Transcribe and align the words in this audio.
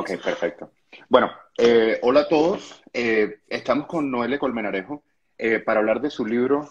Ok, 0.00 0.12
perfecto. 0.24 0.72
Bueno, 1.10 1.30
eh, 1.58 1.98
hola 2.00 2.20
a 2.20 2.28
todos. 2.28 2.82
Eh, 2.90 3.40
estamos 3.46 3.86
con 3.86 4.10
Noelle 4.10 4.38
Colmenarejo 4.38 5.04
eh, 5.36 5.58
para 5.58 5.80
hablar 5.80 6.00
de 6.00 6.08
su 6.08 6.24
libro 6.24 6.70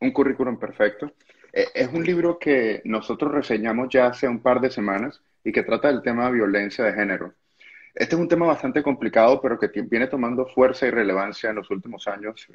Un 0.00 0.12
currículum 0.12 0.58
perfecto. 0.58 1.14
es 1.50 1.88
un 1.88 2.04
libro 2.04 2.38
que 2.38 2.82
nosotros 2.84 3.32
reseñamos 3.32 3.88
ya 3.88 4.08
hace 4.08 4.28
un 4.28 4.42
par 4.42 4.60
de 4.60 4.68
semanas 4.68 5.22
y 5.42 5.50
que 5.50 5.62
trata 5.62 5.88
del 5.88 6.02
tema 6.02 6.26
de 6.26 6.32
violencia 6.32 6.84
de 6.84 6.92
género. 6.92 7.32
Este 7.94 8.16
es 8.16 8.20
un 8.20 8.28
tema 8.28 8.46
bastante 8.46 8.82
complicado, 8.82 9.40
pero 9.40 9.58
que 9.58 9.68
viene 9.80 10.06
tomando 10.06 10.44
fuerza 10.44 10.86
y 10.86 10.90
relevancia 10.90 11.48
en 11.48 11.56
los 11.56 11.70
últimos 11.70 12.06
años 12.06 12.46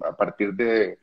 a 0.00 0.16
partir 0.16 0.54
de 0.54 0.98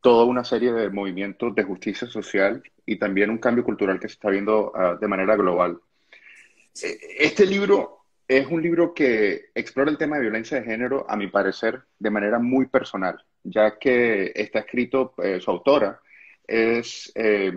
toda 0.00 0.24
una 0.24 0.42
serie 0.42 0.72
de 0.72 0.90
movimientos 0.90 1.54
de 1.54 1.62
justicia 1.62 2.08
social 2.08 2.64
y 2.84 2.98
también 2.98 3.30
un 3.30 3.38
cambio 3.38 3.62
cultural 3.62 4.00
que 4.00 4.08
se 4.08 4.14
está 4.14 4.30
viendo 4.30 4.72
ah, 4.74 4.98
de 5.00 5.06
manera 5.06 5.36
global. 5.36 5.78
Eh, 6.82 6.98
este 7.18 7.46
libro 7.46 8.04
es 8.26 8.46
un 8.46 8.62
libro 8.62 8.94
que 8.94 9.50
explora 9.54 9.90
el 9.90 9.98
tema 9.98 10.16
de 10.16 10.22
violencia 10.22 10.58
de 10.58 10.64
género, 10.66 11.06
a 11.08 11.16
mi 11.16 11.28
parecer, 11.28 11.82
de 11.98 12.10
manera 12.10 12.38
muy 12.38 12.66
personal, 12.66 13.22
ya 13.42 13.78
que 13.78 14.32
está 14.34 14.60
escrito, 14.60 15.14
eh, 15.22 15.40
su 15.40 15.50
autora 15.50 16.00
es, 16.46 17.12
eh, 17.14 17.52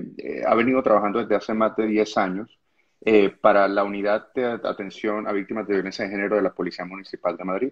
ha 0.46 0.56
venido 0.56 0.82
trabajando 0.84 1.20
desde 1.20 1.36
hace 1.36 1.54
más 1.54 1.76
de 1.76 1.88
10 1.88 2.18
años 2.18 2.60
para 3.42 3.68
la 3.68 3.84
unidad 3.84 4.34
de 4.34 4.46
atención 4.46 5.28
a 5.28 5.32
víctimas 5.32 5.68
de 5.68 5.76
violencia 5.76 6.04
de 6.04 6.12
género 6.12 6.36
de 6.36 6.42
la 6.42 6.54
Policía 6.54 6.84
Municipal 6.84 7.38
de 7.38 7.44
Madrid. 7.44 7.72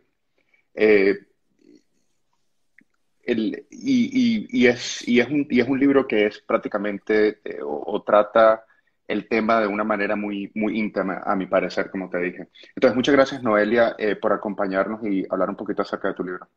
y, 3.25 4.67
es, 4.67 5.08
y, 5.08 5.20
es 5.20 5.27
un, 5.27 5.48
y 5.50 5.59
es 5.59 5.67
un 5.67 5.80
libro 5.80 6.08
que 6.08 6.27
es 6.27 6.39
prácticamente, 6.39 7.39
o 7.64 8.02
trata 8.03 8.64
el 9.08 9.28
tema 9.28 9.61
de 9.61 9.67
una 9.67 9.84
manera 9.84 10.16
muy, 10.16 10.52
muy 10.56 10.80
íntima, 10.80 11.22
a 11.25 11.36
mi 11.36 11.45
parecer, 11.45 11.89
como 11.92 12.09
te 12.09 12.20
dije. 12.20 12.50
Entonces, 12.75 12.95
muchas 12.95 13.16
gracias, 13.16 13.44
Noelia, 13.44 13.95
eh, 13.98 14.16
por 14.16 14.34
acompañarnos 14.34 15.06
y 15.06 15.25
hablar 15.30 15.50
un 15.50 15.56
poquito 15.56 15.81
acerca 15.81 16.09
de 16.09 16.14
tu 16.14 16.23
libro. 16.23 16.48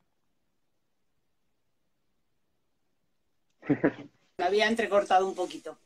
Me 4.39 4.45
había 4.45 4.67
entrecortado 4.69 5.27
un 5.27 5.35
poquito. 5.35 5.79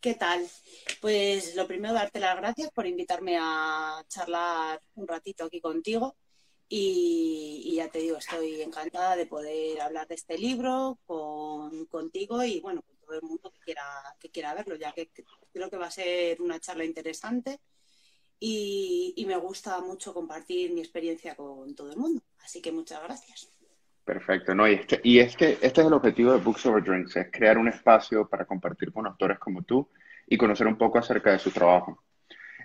¿Qué 0.00 0.14
tal? 0.14 0.46
Pues 1.00 1.54
lo 1.56 1.66
primero, 1.66 1.94
darte 1.94 2.20
las 2.20 2.36
gracias 2.36 2.70
por 2.70 2.86
invitarme 2.86 3.38
a 3.40 4.02
charlar 4.08 4.80
un 4.94 5.06
ratito 5.06 5.44
aquí 5.44 5.60
contigo. 5.60 6.16
Y, 6.68 7.74
ya 7.76 7.88
te 7.88 8.00
digo, 8.00 8.16
estoy 8.16 8.60
encantada 8.62 9.14
de 9.14 9.26
poder 9.26 9.80
hablar 9.80 10.08
de 10.08 10.16
este 10.16 10.36
libro 10.36 10.98
con, 11.06 11.86
contigo 11.86 12.42
y 12.42 12.60
bueno, 12.60 12.82
con 12.82 12.96
todo 12.96 13.14
el 13.14 13.22
mundo 13.22 13.52
que 13.52 13.60
quiera, 13.60 13.84
que 14.18 14.30
quiera 14.30 14.54
verlo, 14.54 14.74
ya 14.74 14.92
que 14.92 15.10
creo 15.56 15.70
que 15.70 15.78
va 15.78 15.86
a 15.86 15.90
ser 15.90 16.40
una 16.42 16.60
charla 16.60 16.84
interesante 16.84 17.60
y, 18.38 19.24
me 19.26 19.36
gusta 19.36 19.80
mucho 19.80 20.12
compartir 20.12 20.72
mi 20.72 20.80
experiencia 20.80 21.34
con 21.34 21.74
todo 21.74 21.90
el 21.90 21.96
mundo. 21.96 22.22
Así 22.44 22.60
que 22.60 22.70
muchas 22.70 23.02
gracias. 23.02 23.50
Perfecto, 24.04 24.54
no, 24.54 24.68
y, 24.68 24.74
este, 24.74 25.00
y 25.02 25.18
es 25.18 25.36
que 25.36 25.58
este 25.60 25.80
es 25.80 25.86
el 25.86 25.92
objetivo 25.92 26.32
de 26.32 26.38
Books 26.38 26.66
Over 26.66 26.84
Drinks, 26.84 27.16
es 27.16 27.28
crear 27.32 27.58
un 27.58 27.66
espacio 27.66 28.28
para 28.28 28.44
compartir 28.44 28.92
con 28.92 29.04
autores 29.04 29.38
como 29.38 29.62
tú 29.62 29.88
y 30.28 30.36
conocer 30.36 30.68
un 30.68 30.78
poco 30.78 30.98
acerca 30.98 31.32
de 31.32 31.40
su 31.40 31.50
trabajo. 31.50 32.04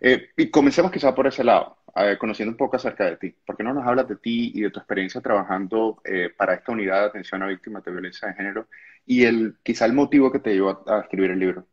Eh, 0.01 0.29
y 0.37 0.51
comencemos 0.51 0.91
quizá 0.91 1.15
por 1.15 1.25
ese 1.25 1.43
lado, 1.43 1.77
conociendo 2.19 2.51
un 2.51 2.57
poco 2.57 2.75
acerca 2.75 3.05
de 3.05 3.17
ti. 3.17 3.35
¿Por 3.45 3.57
qué 3.57 3.63
no 3.63 3.73
nos 3.73 3.87
hablas 3.87 4.07
de 4.07 4.17
ti 4.17 4.51
y 4.53 4.61
de 4.61 4.69
tu 4.69 4.79
experiencia 4.79 5.21
trabajando 5.21 6.01
eh, 6.03 6.29
para 6.35 6.53
esta 6.53 6.73
unidad 6.73 7.01
de 7.01 7.07
atención 7.07 7.41
a 7.41 7.47
víctimas 7.47 7.83
de 7.83 7.91
violencia 7.91 8.27
de 8.27 8.33
género 8.35 8.67
y 9.05 9.23
el, 9.23 9.57
quizá 9.63 9.85
el 9.85 9.93
motivo 9.93 10.31
que 10.31 10.39
te 10.39 10.53
llevó 10.53 10.83
a 10.87 11.01
escribir 11.01 11.31
el 11.31 11.39
libro? 11.39 11.67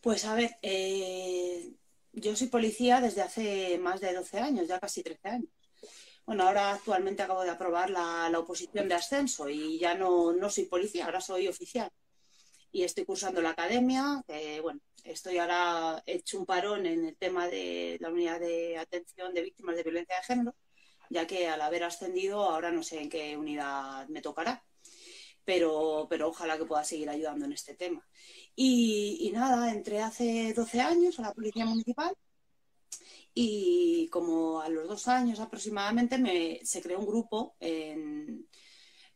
Pues 0.00 0.24
a 0.24 0.34
ver, 0.34 0.56
eh, 0.62 1.72
yo 2.12 2.36
soy 2.36 2.48
policía 2.48 3.00
desde 3.00 3.22
hace 3.22 3.78
más 3.78 4.00
de 4.00 4.12
12 4.12 4.38
años, 4.38 4.68
ya 4.68 4.78
casi 4.78 5.02
13 5.02 5.28
años. 5.28 5.48
Bueno, 6.26 6.44
ahora 6.44 6.72
actualmente 6.72 7.22
acabo 7.22 7.42
de 7.42 7.50
aprobar 7.50 7.90
la, 7.90 8.30
oposición 8.38 8.88
de 8.88 8.94
ascenso 8.94 9.48
y 9.48 9.78
ya 9.78 9.94
no, 9.94 10.32
no, 10.32 10.50
soy 10.50 10.64
policía, 10.64 11.06
ahora 11.06 11.20
soy 11.20 11.48
oficial. 11.48 11.90
Y 12.72 12.82
estoy 12.82 13.04
cursando 13.04 13.40
la 13.40 13.50
academia, 13.50 14.24
bueno, 14.62 14.80
estoy 15.04 15.38
ahora 15.38 16.02
hecho 16.06 16.38
un 16.38 16.46
parón 16.46 16.86
en 16.86 17.06
el 17.06 17.16
tema 17.16 17.46
de 17.48 17.98
la 18.00 18.10
unidad 18.10 18.40
de 18.40 18.78
atención 18.78 19.32
de 19.34 19.42
víctimas 19.42 19.76
de 19.76 19.82
violencia 19.84 20.16
de 20.16 20.22
género, 20.24 20.54
ya 21.10 21.26
que 21.26 21.48
al 21.48 21.60
haber 21.60 21.84
ascendido 21.84 22.42
ahora 22.42 22.70
no 22.72 22.82
sé 22.82 23.00
en 23.00 23.10
qué 23.10 23.36
unidad 23.36 24.08
me 24.08 24.20
tocará 24.22 24.64
pero, 25.44 26.06
pero 26.08 26.28
ojalá 26.28 26.58
que 26.58 26.64
pueda 26.64 26.84
seguir 26.84 27.08
ayudando 27.08 27.44
en 27.44 27.52
este 27.52 27.74
tema. 27.74 28.06
Y, 28.56 29.30
nada, 29.34 29.72
entré 29.72 30.00
hace 30.00 30.52
12 30.54 30.80
años 30.80 31.18
a 31.18 31.22
la 31.22 31.32
Policía 31.32 31.66
Municipal 31.66 32.14
y 33.34 34.08
como 34.08 34.60
a 34.60 34.68
los 34.68 34.88
dos 34.88 35.08
años 35.08 35.40
aproximadamente 35.40 36.18
me, 36.18 36.60
se 36.64 36.80
creó 36.80 37.00
un 37.00 37.06
grupo 37.06 37.56
en, 37.58 38.48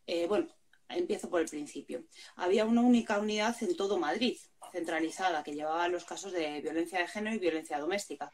eh, 0.05 0.27
bueno, 0.27 0.47
empiezo 0.89 1.29
por 1.29 1.41
el 1.41 1.47
principio. 1.47 2.03
Había 2.35 2.65
una 2.65 2.81
única 2.81 3.19
unidad 3.19 3.55
en 3.61 3.77
todo 3.77 3.97
Madrid, 3.97 4.37
centralizada, 4.71 5.43
que 5.43 5.53
llevaba 5.53 5.87
los 5.87 6.03
casos 6.03 6.33
de 6.33 6.61
violencia 6.61 6.99
de 6.99 7.07
género 7.07 7.35
y 7.35 7.39
violencia 7.39 7.79
doméstica. 7.79 8.29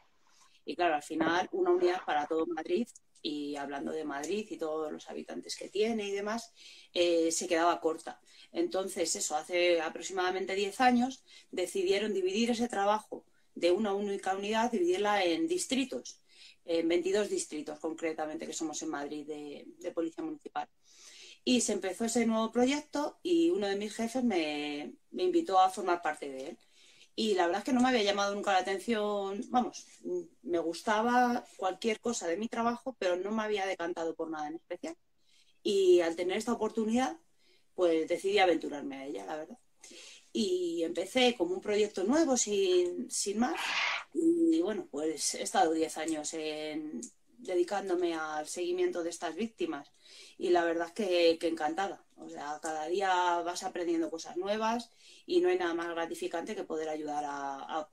Y 0.64 0.74
claro, 0.74 0.96
al 0.96 1.02
final 1.02 1.48
una 1.52 1.70
unidad 1.70 2.04
para 2.04 2.26
todo 2.26 2.46
Madrid 2.46 2.88
y 3.26 3.56
hablando 3.56 3.90
de 3.90 4.04
Madrid 4.04 4.46
y 4.48 4.56
todos 4.56 4.92
los 4.92 5.10
habitantes 5.10 5.56
que 5.56 5.68
tiene 5.68 6.04
y 6.06 6.12
demás, 6.12 6.52
eh, 6.94 7.32
se 7.32 7.48
quedaba 7.48 7.80
corta. 7.80 8.20
Entonces, 8.52 9.16
eso, 9.16 9.34
hace 9.36 9.80
aproximadamente 9.80 10.54
10 10.54 10.80
años 10.80 11.24
decidieron 11.50 12.14
dividir 12.14 12.50
ese 12.50 12.68
trabajo 12.68 13.24
de 13.56 13.72
una 13.72 13.94
única 13.94 14.36
unidad, 14.36 14.70
dividirla 14.70 15.24
en 15.24 15.48
distritos, 15.48 16.20
en 16.64 16.86
22 16.86 17.28
distritos 17.28 17.80
concretamente, 17.80 18.46
que 18.46 18.52
somos 18.52 18.80
en 18.82 18.90
Madrid 18.90 19.26
de, 19.26 19.90
Policía 19.92 20.22
Municipal. 20.22 20.68
Y 21.44 21.62
se 21.62 21.72
empezó 21.72 22.04
ese 22.04 22.26
nuevo 22.26 22.52
proyecto 22.52 23.18
y 23.24 23.50
uno 23.50 23.66
de 23.66 23.76
mis 23.76 23.94
jefes 23.94 24.22
me 24.22 24.92
invitó 25.16 25.58
a 25.58 25.70
formar 25.70 26.00
parte 26.00 26.28
de 26.28 26.48
él. 26.50 26.58
Y 27.18 27.34
la 27.34 27.46
verdad 27.46 27.60
es 27.60 27.64
que 27.64 27.72
no 27.72 27.80
me 27.80 27.88
había 27.88 28.02
llamado 28.02 28.34
nunca 28.34 28.52
la 28.52 28.58
atención, 28.58 29.42
vamos, 29.48 29.86
me 30.42 30.58
gustaba 30.58 31.46
cualquier 31.56 31.98
cosa 31.98 32.28
de 32.28 32.36
mi 32.36 32.46
trabajo, 32.46 32.94
pero 32.98 33.16
no 33.16 33.30
me 33.30 33.42
había 33.42 33.64
decantado 33.64 34.14
por 34.14 34.28
nada 34.28 34.48
en 34.48 34.56
especial. 34.56 34.94
Y 35.62 36.02
al 36.02 36.14
tener 36.14 36.36
esta 36.36 36.52
oportunidad, 36.52 37.16
pues 37.74 38.06
decidí 38.06 38.38
aventurarme 38.38 38.96
a 38.96 39.06
ella, 39.06 39.24
la 39.24 39.36
verdad. 39.36 39.58
Y 40.30 40.82
empecé 40.82 41.34
como 41.38 41.54
un 41.54 41.62
proyecto 41.62 42.04
nuevo, 42.04 42.36
sin, 42.36 43.10
sin 43.10 43.38
más. 43.38 43.58
Y 44.12 44.60
bueno, 44.60 44.86
pues 44.90 45.36
he 45.36 45.42
estado 45.42 45.72
10 45.72 45.96
años 45.96 46.34
en, 46.34 47.00
dedicándome 47.38 48.14
al 48.14 48.46
seguimiento 48.46 49.02
de 49.02 49.10
estas 49.10 49.34
víctimas 49.34 49.92
y 50.38 50.50
la 50.50 50.64
verdad 50.64 50.88
es 50.88 50.92
que, 50.92 51.38
que, 51.38 51.48
encantada. 51.48 52.02
O 52.16 52.28
sea, 52.28 52.58
cada 52.62 52.86
día 52.86 53.42
vas 53.44 53.62
aprendiendo 53.64 54.10
cosas 54.10 54.36
nuevas 54.36 54.90
y 55.26 55.40
no 55.40 55.48
hay 55.48 55.58
nada 55.58 55.74
más 55.74 55.88
gratificante 55.88 56.54
que 56.54 56.64
poder 56.64 56.88
ayudar 56.88 57.24
a, 57.26 57.88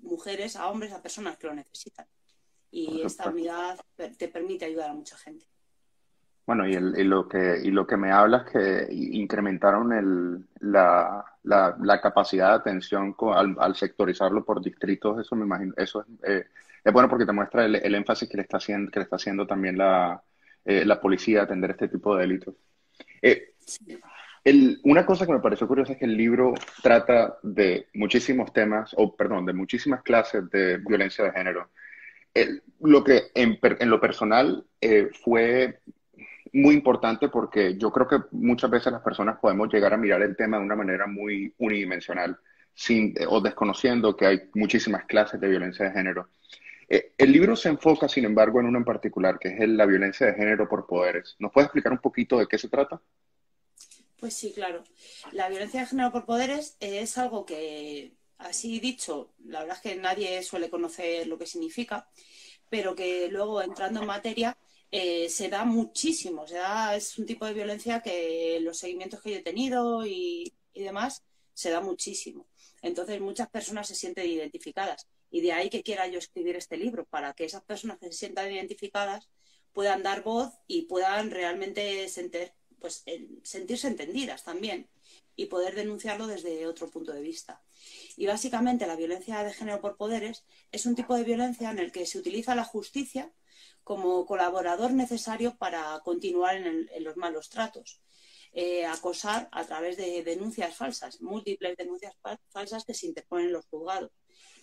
mujeres, 0.00 0.56
a 0.56 0.68
hombres, 0.68 0.92
a 0.92 1.02
personas 1.02 1.36
que 1.36 1.46
lo 1.46 1.54
necesitan. 1.54 2.06
Y 2.70 3.02
esta 3.02 3.30
unidad 3.30 3.78
te 4.18 4.28
permite 4.28 4.64
ayudar 4.64 4.90
a 4.90 4.94
mucha 4.94 5.16
gente. 5.16 5.46
Bueno, 6.46 6.68
y, 6.68 6.74
lo, 7.04 7.26
que, 7.26 7.60
y 7.62 7.70
lo 7.70 7.86
que 7.86 7.96
me 7.96 8.10
hablas 8.10 8.44
que 8.50 8.86
incrementaron 8.90 9.92
el, 9.94 10.46
la, 10.60 11.24
la, 11.42 12.00
capacidad 12.02 12.50
de 12.50 12.56
atención 12.56 13.16
al, 13.58 13.76
sectorizarlo 13.76 14.44
por 14.44 14.60
distritos, 14.60 15.18
eso 15.18 15.36
me 15.36 15.46
imagino, 15.46 15.72
eso 15.78 16.02
es, 16.02 16.06
eh, 16.28 16.46
es 16.84 16.92
bueno 16.92 17.08
porque 17.08 17.26
te 17.26 17.32
muestra 17.32 17.64
el, 17.64 17.76
el, 17.76 17.94
énfasis 17.94 18.28
que 18.28 18.36
le 18.36 18.42
está 18.42 18.58
haciendo, 18.58 18.90
que 18.90 19.00
le 19.00 19.04
está 19.04 19.16
haciendo 19.16 19.46
también 19.46 19.78
la, 19.78 20.22
eh, 20.64 20.84
la 20.84 21.00
policía 21.00 21.40
a 21.40 21.44
atender 21.44 21.72
este 21.72 21.88
tipo 21.88 22.14
de 22.14 22.22
delitos. 22.22 22.54
Eh, 23.20 23.52
una 24.84 25.06
cosa 25.06 25.26
que 25.26 25.32
me 25.32 25.40
pareció 25.40 25.66
curiosa 25.66 25.92
es 25.92 25.98
que 25.98 26.04
el 26.04 26.16
libro 26.16 26.54
trata 26.82 27.38
de 27.42 27.88
muchísimos 27.94 28.52
temas, 28.52 28.94
o 28.96 29.14
perdón, 29.16 29.46
de 29.46 29.52
muchísimas 29.54 30.02
clases 30.02 30.48
de 30.50 30.78
violencia 30.78 31.24
de 31.24 31.32
género. 31.32 31.70
lo 32.80 33.04
que 33.04 33.24
en, 33.34 33.58
lo 33.90 34.00
personal 34.00 34.64
eh, 34.80 35.08
fue 35.22 35.80
muy 36.52 36.74
importante 36.74 37.28
porque 37.28 37.76
yo 37.78 37.90
creo 37.90 38.06
que 38.06 38.18
muchas 38.32 38.70
veces 38.70 38.92
las 38.92 39.02
personas 39.02 39.38
podemos 39.38 39.72
llegar 39.72 39.92
a 39.94 39.96
mirar 39.96 40.22
el 40.22 40.36
tema 40.36 40.58
de 40.58 40.64
una 40.64 40.76
manera 40.76 41.06
muy 41.06 41.54
unidimensional 41.58 42.38
sin, 42.74 43.14
o 43.28 43.40
desconociendo 43.40 44.16
que 44.16 44.26
hay 44.26 44.40
muchísimas 44.54 45.04
clases 45.06 45.40
de 45.40 45.48
violencia 45.48 45.86
de 45.86 45.92
género. 45.92 46.28
Eh, 46.88 47.14
el 47.16 47.32
libro 47.32 47.56
se 47.56 47.68
enfoca, 47.68 48.08
sin 48.08 48.24
embargo, 48.24 48.60
en 48.60 48.66
uno 48.66 48.78
en 48.78 48.84
particular, 48.84 49.38
que 49.38 49.48
es 49.48 49.68
la 49.68 49.86
violencia 49.86 50.26
de 50.26 50.34
género 50.34 50.68
por 50.68 50.86
poderes. 50.86 51.36
¿Nos 51.38 51.52
puedes 51.52 51.66
explicar 51.66 51.92
un 51.92 51.98
poquito 51.98 52.38
de 52.38 52.46
qué 52.46 52.58
se 52.58 52.68
trata? 52.68 53.00
Pues 54.18 54.34
sí, 54.34 54.52
claro. 54.52 54.84
La 55.32 55.48
violencia 55.48 55.80
de 55.80 55.86
género 55.86 56.12
por 56.12 56.24
poderes 56.24 56.76
es 56.80 57.18
algo 57.18 57.44
que, 57.44 58.14
así 58.38 58.80
dicho, 58.80 59.34
la 59.44 59.60
verdad 59.60 59.76
es 59.76 59.82
que 59.82 59.96
nadie 59.96 60.42
suele 60.42 60.70
conocer 60.70 61.26
lo 61.26 61.38
que 61.38 61.46
significa, 61.46 62.08
pero 62.68 62.94
que 62.94 63.28
luego 63.28 63.62
entrando 63.62 64.00
en 64.00 64.06
materia 64.06 64.56
eh, 64.90 65.28
se 65.28 65.48
da 65.48 65.64
muchísimo. 65.64 66.46
Se 66.46 66.56
da, 66.56 66.96
es 66.96 67.18
un 67.18 67.26
tipo 67.26 67.46
de 67.46 67.54
violencia 67.54 68.00
que 68.00 68.58
los 68.60 68.78
seguimientos 68.78 69.20
que 69.20 69.30
yo 69.32 69.36
he 69.38 69.42
tenido 69.42 70.06
y 70.06 70.52
demás 70.74 71.22
se 71.52 71.70
da 71.70 71.80
muchísimo. 71.80 72.46
Entonces 72.82 73.20
muchas 73.20 73.48
personas 73.48 73.88
se 73.88 73.94
sienten 73.94 74.28
identificadas 74.28 75.06
Y 75.34 75.40
de 75.40 75.50
ahí 75.50 75.68
que 75.68 75.82
quiera 75.82 76.06
yo 76.06 76.20
escribir 76.20 76.54
este 76.54 76.76
libro, 76.76 77.06
para 77.06 77.34
que 77.34 77.44
esas 77.44 77.64
personas 77.64 77.98
que 77.98 78.06
se 78.06 78.18
sientan 78.18 78.52
identificadas 78.52 79.28
puedan 79.72 80.04
dar 80.04 80.22
voz 80.22 80.52
y 80.68 80.82
puedan 80.82 81.32
realmente 81.32 82.06
pues, 82.78 83.04
sentirse 83.42 83.88
entendidas 83.88 84.44
también 84.44 84.88
y 85.34 85.46
poder 85.46 85.74
denunciarlo 85.74 86.28
desde 86.28 86.68
otro 86.68 86.88
punto 86.88 87.12
de 87.12 87.20
vista. 87.20 87.64
Y 88.16 88.26
básicamente 88.26 88.86
la 88.86 88.94
violencia 88.94 89.42
de 89.42 89.52
género 89.52 89.80
por 89.80 89.96
poderes 89.96 90.44
es 90.70 90.86
un 90.86 90.94
tipo 90.94 91.16
de 91.16 91.24
violencia 91.24 91.68
en 91.72 91.80
el 91.80 91.90
que 91.90 92.06
se 92.06 92.18
utiliza 92.18 92.54
la 92.54 92.62
justicia 92.62 93.32
como 93.82 94.26
colaborador 94.26 94.92
necesario 94.92 95.56
para 95.58 96.00
continuar 96.04 96.54
en, 96.58 96.88
los 97.02 97.16
malos 97.16 97.48
tratos. 97.48 98.00
Eh, 98.52 98.86
acosar 98.86 99.48
a 99.50 99.64
través 99.64 99.96
de 99.96 100.22
denuncias 100.22 100.76
falsas, 100.76 101.20
múltiples 101.20 101.76
denuncias 101.76 102.14
falsas 102.50 102.84
que 102.84 102.94
se 102.94 103.08
interponen 103.08 103.46
en 103.46 103.52
los 103.54 103.66
juzgados. 103.66 104.12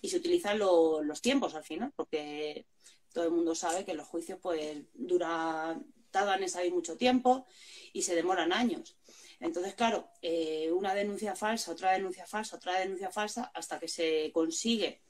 Y 0.02 0.10
se 0.10 0.18
utilizan 0.18 0.58
los 0.60 1.22
tiempos 1.22 1.54
al 1.56 1.64
final, 1.64 1.94
porque 1.96 2.66
todo 3.14 3.26
el 3.26 3.32
mundo 3.32 3.56
sabe 3.56 3.86
que 3.86 3.94
los 3.94 4.08
juicios 4.08 4.40
pues 4.42 4.78
dura, 4.94 5.80
tardan 6.10 6.44
en 6.44 6.50
salir 6.50 6.74
mucho 6.74 6.98
tiempo 6.98 7.46
y 7.94 8.02
se 8.02 8.16
demoran 8.16 8.52
años. 8.54 8.98
Entonces, 9.40 9.74
claro, 9.74 10.10
eh, 10.22 10.72
una 10.72 10.94
denuncia 10.94 11.36
falsa, 11.36 11.72
otra 11.72 11.92
denuncia 11.94 12.28
falsa, 12.28 12.58
otra 12.58 12.80
denuncia 12.80 13.10
falsa, 13.12 13.52
hasta 13.54 13.80
que 13.80 13.88
se 13.88 14.32
consigue 14.34 15.02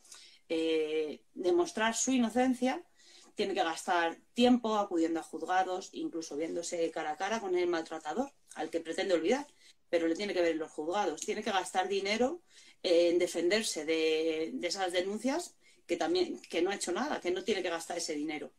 eh, 0.48 1.24
demostrar 1.34 1.96
su 1.96 2.12
inocencia, 2.12 2.82
tiene 3.36 3.54
que 3.54 3.64
gastar 3.64 4.18
tiempo 4.34 4.78
acudiendo 4.78 5.20
a 5.20 5.24
juzgados, 5.24 5.90
incluso 5.94 6.38
viéndose 6.38 6.92
cara 6.92 7.12
a 7.12 7.18
cara 7.18 7.40
con 7.40 7.58
el 7.58 7.68
maltratador, 7.68 8.32
al 8.56 8.70
que 8.70 8.80
pretende 8.80 9.14
olvidar, 9.14 9.48
pero 9.90 10.08
le 10.08 10.16
tiene 10.16 10.34
que 10.34 10.42
ver 10.42 10.52
en 10.52 10.60
los 10.60 10.72
juzgados. 10.72 11.22
Tiene 11.22 11.44
que 11.44 11.52
gastar 11.52 11.88
dinero 11.88 12.42
en 12.84 13.20
defenderse 13.20 13.86
de, 13.86 14.54
esas 14.62 14.92
denuncias 14.92 15.56
que 15.86 15.98
también 15.98 16.40
que 16.50 16.62
no 16.62 16.72
ha 16.72 16.76
hecho 16.76 16.92
nada, 16.92 17.20
que 17.20 17.32
no 17.32 17.44
tiene 17.44 17.62
que 17.62 17.70
gastar 17.70 17.98
ese 17.98 18.16
dinero. 18.16 18.52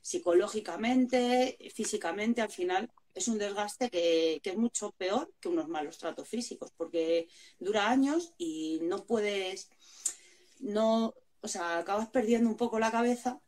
Psicológicamente, 0.00 1.58
físicamente, 1.74 2.40
al 2.40 2.50
final 2.50 2.90
es 3.14 3.28
un 3.28 3.38
desgaste 3.38 3.90
que, 3.90 4.40
es 4.42 4.56
mucho 4.56 4.92
peor 4.92 5.32
que 5.40 5.48
unos 5.48 5.68
malos 5.68 5.98
tratos 5.98 6.28
físicos, 6.28 6.72
porque 6.76 7.28
dura 7.58 7.90
años 7.90 8.32
y 8.38 8.80
no 8.82 9.04
puedes, 9.04 9.68
no, 10.60 11.14
o 11.40 11.48
sea, 11.48 11.78
acabas 11.78 12.08
perdiendo 12.08 12.48
un 12.48 12.56
poco 12.56 12.78
la 12.78 12.90
cabeza 12.90 13.40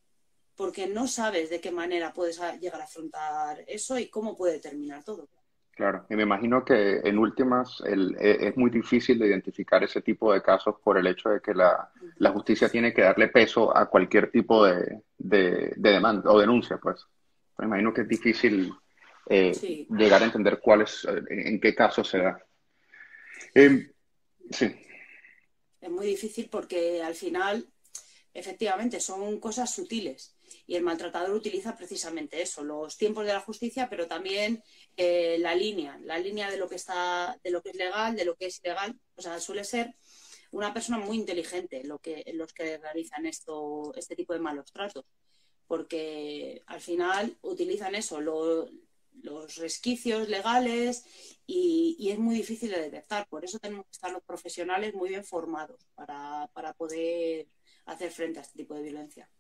porque 0.57 0.87
no 0.87 1.09
sabes 1.09 1.49
de 1.49 1.61
qué 1.61 1.71
manera 1.71 2.13
puedes 2.13 2.39
llegar 2.61 2.83
a 2.83 2.85
afrontar 2.85 3.65
eso 3.67 3.99
y 3.99 4.09
cómo 4.09 4.37
puede 4.37 4.59
terminar 4.59 5.03
todo. 5.05 5.29
Claro, 5.73 6.05
y 6.11 6.15
me 6.15 6.25
imagino 6.25 6.65
que 6.65 6.99
en 6.99 7.19
últimas 7.19 7.83
e, 7.87 8.49
es 8.49 8.57
muy 8.57 8.71
difícil 8.71 9.19
de 9.19 9.29
identificar 9.29 9.83
ese 9.83 10.03
tipo 10.03 10.33
de 10.33 10.43
casos 10.43 10.77
por 10.83 10.99
el 10.99 11.07
hecho 11.07 11.31
de 11.31 11.41
que 11.41 11.55
la, 11.55 11.91
justicia 12.33 12.69
tiene 12.69 12.93
que 12.93 13.03
darle 13.03 13.29
peso 13.29 13.75
a 13.75 13.89
cualquier 13.89 14.31
tipo 14.31 14.67
de, 14.67 15.03
demanda 15.17 16.31
o 16.31 16.39
denuncia, 16.39 16.77
pues. 16.77 17.07
Me 17.59 17.67
imagino 17.67 17.93
que 17.93 18.03
es 18.03 18.09
difícil 18.09 18.73
eh, 19.29 19.53
llegar 19.91 20.23
a 20.23 20.27
entender 20.27 20.61
cuál 20.61 20.83
es, 20.83 21.07
eh, 21.07 21.23
en 21.29 21.61
qué 21.61 21.75
caso 21.75 22.05
se 22.05 22.19
da. 22.19 22.43
Em, 23.55 23.91
sí. 24.51 24.75
Es 25.81 25.91
muy 25.91 26.07
difícil 26.07 26.49
porque 26.51 27.03
al 27.03 27.15
final, 27.15 27.67
efectivamente, 28.35 29.01
son 29.01 29.41
cosas 29.41 29.75
sutiles 29.75 30.35
y 30.67 30.77
el 30.77 30.83
maltratador 30.83 31.31
utiliza 31.31 31.77
precisamente 31.77 32.43
eso, 32.43 32.63
los 32.63 32.97
tiempos 32.97 33.27
de 33.27 33.33
la 33.33 33.41
justicia, 33.41 33.89
pero 33.89 34.07
también 34.07 34.63
eh, 34.97 35.37
la 35.41 35.55
línea, 35.55 35.99
la 36.05 36.19
línea 36.19 36.51
de 36.51 36.57
lo 36.57 36.69
que 36.69 36.77
está, 36.77 37.39
de 37.43 37.51
lo 37.51 37.63
que 37.63 37.71
es 37.71 37.77
legal, 37.77 38.17
de 38.17 38.25
lo 38.25 38.37
que 38.37 38.47
es 38.47 38.61
ilegal. 38.63 38.99
O 39.17 39.23
sea, 39.23 39.41
suele 39.41 39.65
ser 39.65 39.95
una 40.51 40.73
persona 40.73 40.99
muy 40.99 41.17
inteligente 41.17 41.83
los 41.85 42.01
que 42.01 42.79
realizan 42.79 43.27
esto, 43.27 43.93
este 43.95 44.17
tipo 44.17 44.33
de 44.33 44.41
malos 44.41 44.73
tratos, 44.73 45.05
porque 45.67 46.63
al 46.67 46.81
final 46.81 47.37
utilizan 47.43 47.95
eso, 47.95 48.21
los 48.21 49.57
resquicios 49.57 50.29
legales 50.29 51.05
y, 51.47 52.11
es 52.11 52.19
muy 52.19 52.35
difícil 52.35 52.71
de 52.71 52.81
detectar. 52.81 53.29
Por 53.29 53.45
eso 53.45 53.59
tenemos 53.59 53.85
que 53.87 53.93
estar 53.93 54.11
los 54.11 54.25
profesionales 54.25 54.95
muy 54.95 55.11
bien 55.11 55.25
formados 55.25 55.87
para, 55.95 56.51
para 56.53 56.73
poder 56.73 57.47
hacer 57.87 58.11
frente 58.11 58.41
a 58.41 58.43
este 58.43 58.59
tipo 58.59 58.75
de 58.75 58.83
violencia. 58.83 59.31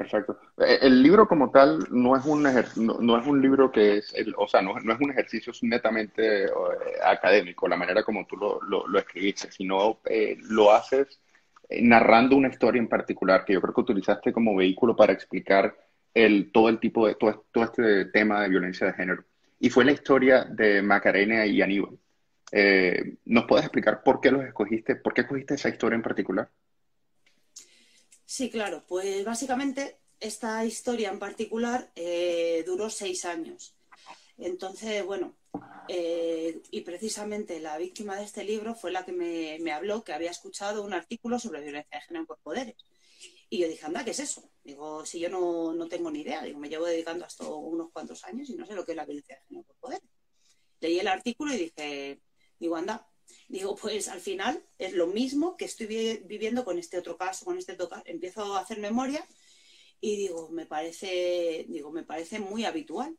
Perfecto. 0.00 0.40
Eh, 0.56 0.78
el 0.80 1.02
libro 1.02 1.28
como 1.28 1.50
tal 1.50 1.86
no 1.90 2.16
es 2.16 2.24
un, 2.24 2.42
no, 2.42 3.18
es 3.18 3.26
un 3.26 3.42
libro 3.42 3.70
que 3.70 3.98
es, 3.98 4.14
o 4.38 4.48
sea, 4.48 4.62
no, 4.62 4.78
es 4.78 4.98
un 4.98 5.10
ejercicio 5.10 5.52
netamente 5.60 6.44
eh, 6.44 6.48
académico, 7.04 7.68
la 7.68 7.76
manera 7.76 8.02
como 8.02 8.24
tú 8.24 8.34
lo, 8.38 8.62
lo, 8.62 8.98
escribiste, 8.98 9.52
sino 9.52 10.00
eh, 10.06 10.38
lo 10.48 10.72
haces 10.72 11.20
narrando 11.82 12.34
una 12.34 12.48
historia 12.48 12.80
en 12.80 12.88
particular 12.88 13.44
que 13.44 13.52
yo 13.52 13.60
creo 13.60 13.74
que 13.74 13.80
utilizaste 13.82 14.32
como 14.32 14.56
vehículo 14.56 14.96
para 14.96 15.12
explicar 15.12 15.76
el, 16.14 16.50
todo 16.50 16.70
el 16.70 16.80
tipo 16.80 17.06
de, 17.06 17.16
todo, 17.16 17.44
todo 17.52 17.64
este 17.64 18.06
tema 18.06 18.40
de 18.40 18.48
violencia 18.48 18.86
de 18.86 18.94
género. 18.94 19.24
Y 19.58 19.68
fue 19.68 19.84
la 19.84 19.92
historia 19.92 20.44
de 20.44 20.80
Macarena 20.80 21.44
y 21.44 21.60
Aníbal. 21.60 21.98
¿Nos 23.26 23.44
puedes 23.44 23.66
explicar 23.66 24.02
por 24.02 24.22
qué 24.22 24.30
los 24.30 24.44
escogiste? 24.44 24.96
¿Por 24.96 25.12
qué 25.12 25.20
escogiste 25.20 25.56
esa 25.56 25.68
historia 25.68 25.96
en 25.96 26.02
particular? 26.02 26.48
Sí, 28.30 28.48
claro. 28.48 28.84
Pues 28.86 29.24
básicamente 29.24 29.98
esta 30.20 30.64
historia 30.64 31.10
en 31.10 31.18
particular 31.18 31.90
eh, 31.96 32.62
duró 32.64 32.88
seis 32.88 33.24
años. 33.24 33.74
Entonces, 34.38 35.04
bueno, 35.04 35.34
eh, 35.88 36.62
y 36.70 36.82
precisamente 36.82 37.58
la 37.58 37.76
víctima 37.76 38.14
de 38.14 38.22
este 38.22 38.44
libro 38.44 38.76
fue 38.76 38.92
la 38.92 39.04
que 39.04 39.10
me, 39.10 39.72
habló 39.72 40.04
que 40.04 40.12
había 40.12 40.30
escuchado 40.30 40.84
un 40.84 40.92
artículo 40.92 41.40
sobre 41.40 41.60
violencia 41.60 41.98
de 41.98 42.04
género 42.04 42.26
por 42.26 42.38
poderes. 42.38 42.76
Y 43.48 43.58
yo 43.58 43.66
dije, 43.66 43.84
anda, 43.84 44.04
¿qué 44.04 44.12
es 44.12 44.20
eso? 44.20 44.48
Digo, 44.62 45.04
si 45.04 45.18
yo 45.18 45.28
no, 45.28 45.88
tengo 45.88 46.08
ni 46.12 46.20
idea, 46.20 46.44
digo, 46.44 46.60
me 46.60 46.68
llevo 46.68 46.86
dedicando 46.86 47.24
a 47.24 47.28
esto 47.28 47.56
unos 47.56 47.90
cuantos 47.90 48.22
años 48.24 48.48
y 48.48 48.54
no 48.54 48.64
sé 48.64 48.74
lo 48.74 48.84
que 48.86 48.92
es 48.92 48.96
la 48.96 49.06
violencia 49.06 49.34
de 49.34 49.42
género 49.48 49.66
por 49.66 49.76
poderes. 49.78 50.08
Leí 50.78 51.00
el 51.00 51.08
artículo 51.08 51.52
y 51.52 51.58
dije, 51.58 52.20
digo, 52.60 52.76
anda, 52.76 53.09
Digo, 53.48 53.74
pues 53.76 54.08
al 54.08 54.20
final 54.20 54.62
es 54.78 54.92
lo 54.92 55.06
mismo 55.06 55.56
que 55.56 55.64
estoy 55.64 55.86
viviendo 56.24 56.64
con 56.64 56.78
este 56.78 56.98
otro 56.98 57.16
caso, 57.16 57.44
con 57.44 57.58
este 57.58 57.72
otro 57.72 57.88
caso. 57.88 58.02
Empiezo 58.06 58.56
a 58.56 58.60
hacer 58.60 58.78
memoria 58.78 59.26
y 60.00 60.16
digo, 60.16 60.48
me 60.50 60.66
parece, 60.66 61.66
digo, 61.68 61.90
me 61.90 62.04
parece 62.04 62.38
muy 62.38 62.64
habitual. 62.64 63.16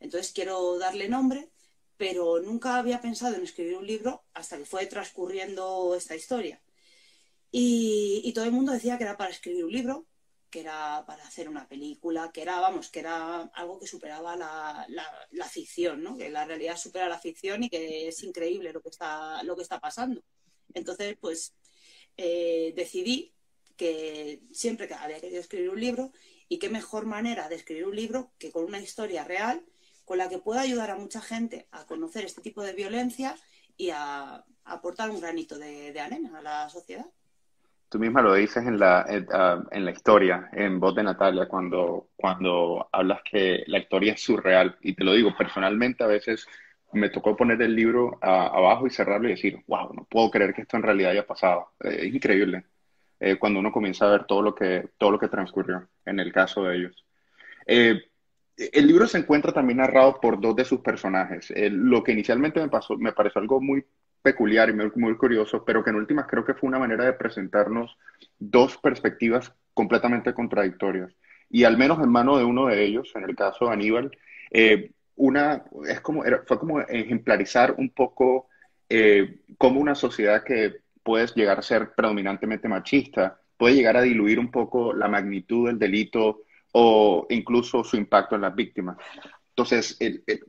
Entonces 0.00 0.32
quiero 0.32 0.78
darle 0.78 1.08
nombre, 1.08 1.50
pero 1.96 2.40
nunca 2.40 2.78
había 2.78 3.00
pensado 3.00 3.36
en 3.36 3.42
escribir 3.42 3.76
un 3.76 3.86
libro 3.86 4.24
hasta 4.32 4.56
que 4.58 4.64
fue 4.64 4.86
transcurriendo 4.86 5.94
esta 5.96 6.16
historia. 6.16 6.62
Y, 7.50 8.22
y 8.24 8.32
todo 8.32 8.44
el 8.44 8.52
mundo 8.52 8.72
decía 8.72 8.98
que 8.98 9.04
era 9.04 9.16
para 9.16 9.30
escribir 9.30 9.64
un 9.64 9.72
libro, 9.72 10.06
que 10.50 10.60
era 10.60 11.04
para 11.06 11.26
hacer 11.26 11.48
una 11.48 11.68
película, 11.68 12.30
que 12.32 12.42
era, 12.42 12.60
vamos, 12.60 12.90
que 12.90 13.00
era 13.00 13.42
algo 13.54 13.78
que 13.78 13.86
superaba 13.86 14.36
la, 14.36 15.48
ficción, 15.50 16.02
¿no? 16.02 16.16
Que 16.16 16.30
la 16.30 16.44
realidad 16.44 16.76
supera 16.76 17.08
la 17.08 17.18
ficción 17.18 17.64
y 17.64 17.70
que 17.70 18.08
es 18.08 18.22
increíble 18.22 18.72
lo 18.72 18.80
que 18.80 18.88
está, 18.90 19.42
lo 19.42 19.56
que 19.56 19.62
está 19.62 19.80
pasando. 19.80 20.22
Entonces, 20.74 21.16
pues 21.20 21.54
eh, 22.16 22.72
decidí 22.76 23.34
que 23.76 24.42
siempre 24.52 24.88
que 24.88 24.94
había 24.94 25.20
querido 25.20 25.40
escribir 25.40 25.70
un 25.70 25.80
libro 25.80 26.12
y 26.48 26.58
qué 26.58 26.68
mejor 26.68 27.06
manera 27.06 27.48
de 27.48 27.56
escribir 27.56 27.86
un 27.86 27.96
libro 27.96 28.32
que 28.38 28.50
con 28.50 28.64
una 28.64 28.80
historia 28.80 29.24
real 29.24 29.64
con 30.04 30.18
la 30.18 30.28
que 30.28 30.38
pueda 30.38 30.62
ayudar 30.62 30.90
a 30.90 30.96
mucha 30.96 31.20
gente 31.20 31.68
a 31.70 31.86
conocer 31.86 32.24
este 32.24 32.40
tipo 32.40 32.62
de 32.62 32.72
violencia 32.72 33.36
y 33.76 33.90
a, 33.90 34.44
aportar 34.64 35.10
un 35.10 35.20
granito 35.20 35.58
de 35.58 35.98
arena 35.98 36.38
a 36.38 36.42
la 36.42 36.68
sociedad. 36.68 37.06
Tú 37.88 37.98
misma 37.98 38.20
lo 38.20 38.34
dices 38.34 38.66
en 38.66 38.78
la, 38.78 39.06
ah, 39.32 39.62
en, 39.70 39.84
la 39.84 39.90
historia, 39.90 40.50
en 40.52 40.78
voz 40.78 40.94
de 40.94 41.02
Natalia, 41.02 41.48
cuando, 41.48 42.10
cuando 42.16 42.88
hablas 42.92 43.20
que 43.22 43.64
la 43.66 43.78
historia 43.78 44.12
es 44.12 44.22
surreal. 44.22 44.76
Y 44.82 44.94
te 44.94 45.04
lo 45.04 45.14
digo, 45.14 45.34
personalmente 45.36 46.04
a 46.04 46.06
veces 46.06 46.46
me 46.92 47.10
tocó 47.10 47.36
poner 47.36 47.60
el 47.62 47.74
libro 47.74 48.18
abajo 48.22 48.86
y 48.86 48.90
cerrarlo 48.90 49.28
y 49.28 49.32
decir, 49.32 49.62
wow, 49.66 49.92
no 49.94 50.04
puedo 50.04 50.30
creer 50.30 50.54
que 50.54 50.62
esto 50.62 50.76
en 50.76 50.82
realidad 50.82 51.12
haya 51.12 51.26
pasado. 51.26 51.72
Eh, 51.80 51.98
es 52.02 52.14
increíble 52.14 52.64
eh, 53.20 53.36
cuando 53.36 53.60
uno 53.60 53.72
comienza 53.72 54.06
a 54.06 54.10
ver 54.10 54.24
todo 54.24 54.42
lo 54.42 54.54
que, 54.54 54.90
todo 54.98 55.10
lo 55.10 55.18
que 55.18 55.28
transcurrió 55.28 55.88
en 56.04 56.20
el 56.20 56.32
caso 56.32 56.64
de 56.64 56.76
ellos. 56.76 57.04
Eh, 57.66 58.02
el 58.56 58.86
libro 58.86 59.06
se 59.06 59.18
encuentra 59.18 59.52
también 59.52 59.78
narrado 59.78 60.20
por 60.20 60.40
dos 60.40 60.56
de 60.56 60.64
sus 60.64 60.80
personajes. 60.80 61.52
lo 61.70 62.02
que 62.02 62.12
inicialmente 62.12 62.60
me, 62.60 62.68
pasó, 62.68 62.96
me 62.96 63.12
pareció 63.12 63.40
algo 63.40 63.60
muy 63.60 63.84
peculiar 64.22 64.70
y 64.70 64.72
muy, 64.72 65.16
curioso, 65.16 65.64
pero 65.64 65.82
que 65.82 65.90
en 65.90 65.96
últimas 65.96 66.26
creo 66.26 66.44
que 66.44 66.54
fue 66.54 66.68
una 66.68 66.78
manera 66.78 67.04
de 67.04 67.12
presentarnos 67.12 67.96
dos 68.38 68.76
perspectivas 68.78 69.52
completamente 69.74 70.34
contradictorias. 70.34 71.14
Y 71.50 71.64
al 71.64 71.78
menos 71.78 71.98
en 72.02 72.10
mano 72.10 72.36
de 72.36 72.44
uno 72.44 72.66
de 72.66 72.84
ellos, 72.84 73.10
en 73.14 73.24
el 73.24 73.34
caso 73.36 73.66
de 73.66 73.72
Aníbal, 73.72 74.10
eh, 74.50 74.90
una, 75.16 75.64
es 75.86 76.00
como, 76.00 76.22
fue 76.46 76.58
como 76.58 76.80
ejemplarizar 76.80 77.74
un 77.78 77.90
poco 77.90 78.48
eh, 78.88 79.40
cómo 79.56 79.80
una 79.80 79.94
sociedad 79.94 80.44
que 80.44 80.76
puede 81.02 81.26
llegar 81.34 81.58
a 81.58 81.62
ser 81.62 81.94
predominantemente 81.94 82.68
machista, 82.68 83.40
puede 83.56 83.74
llegar 83.74 83.96
a 83.96 84.02
diluir 84.02 84.38
un 84.38 84.50
poco 84.50 84.92
la 84.92 85.08
magnitud 85.08 85.66
del 85.66 85.78
delito 85.78 86.42
o 86.72 87.26
incluso 87.30 87.82
su 87.82 87.96
impacto 87.96 88.36
en 88.36 88.42
las 88.42 88.54
víctimas. 88.54 88.96
Entonces, 89.50 89.98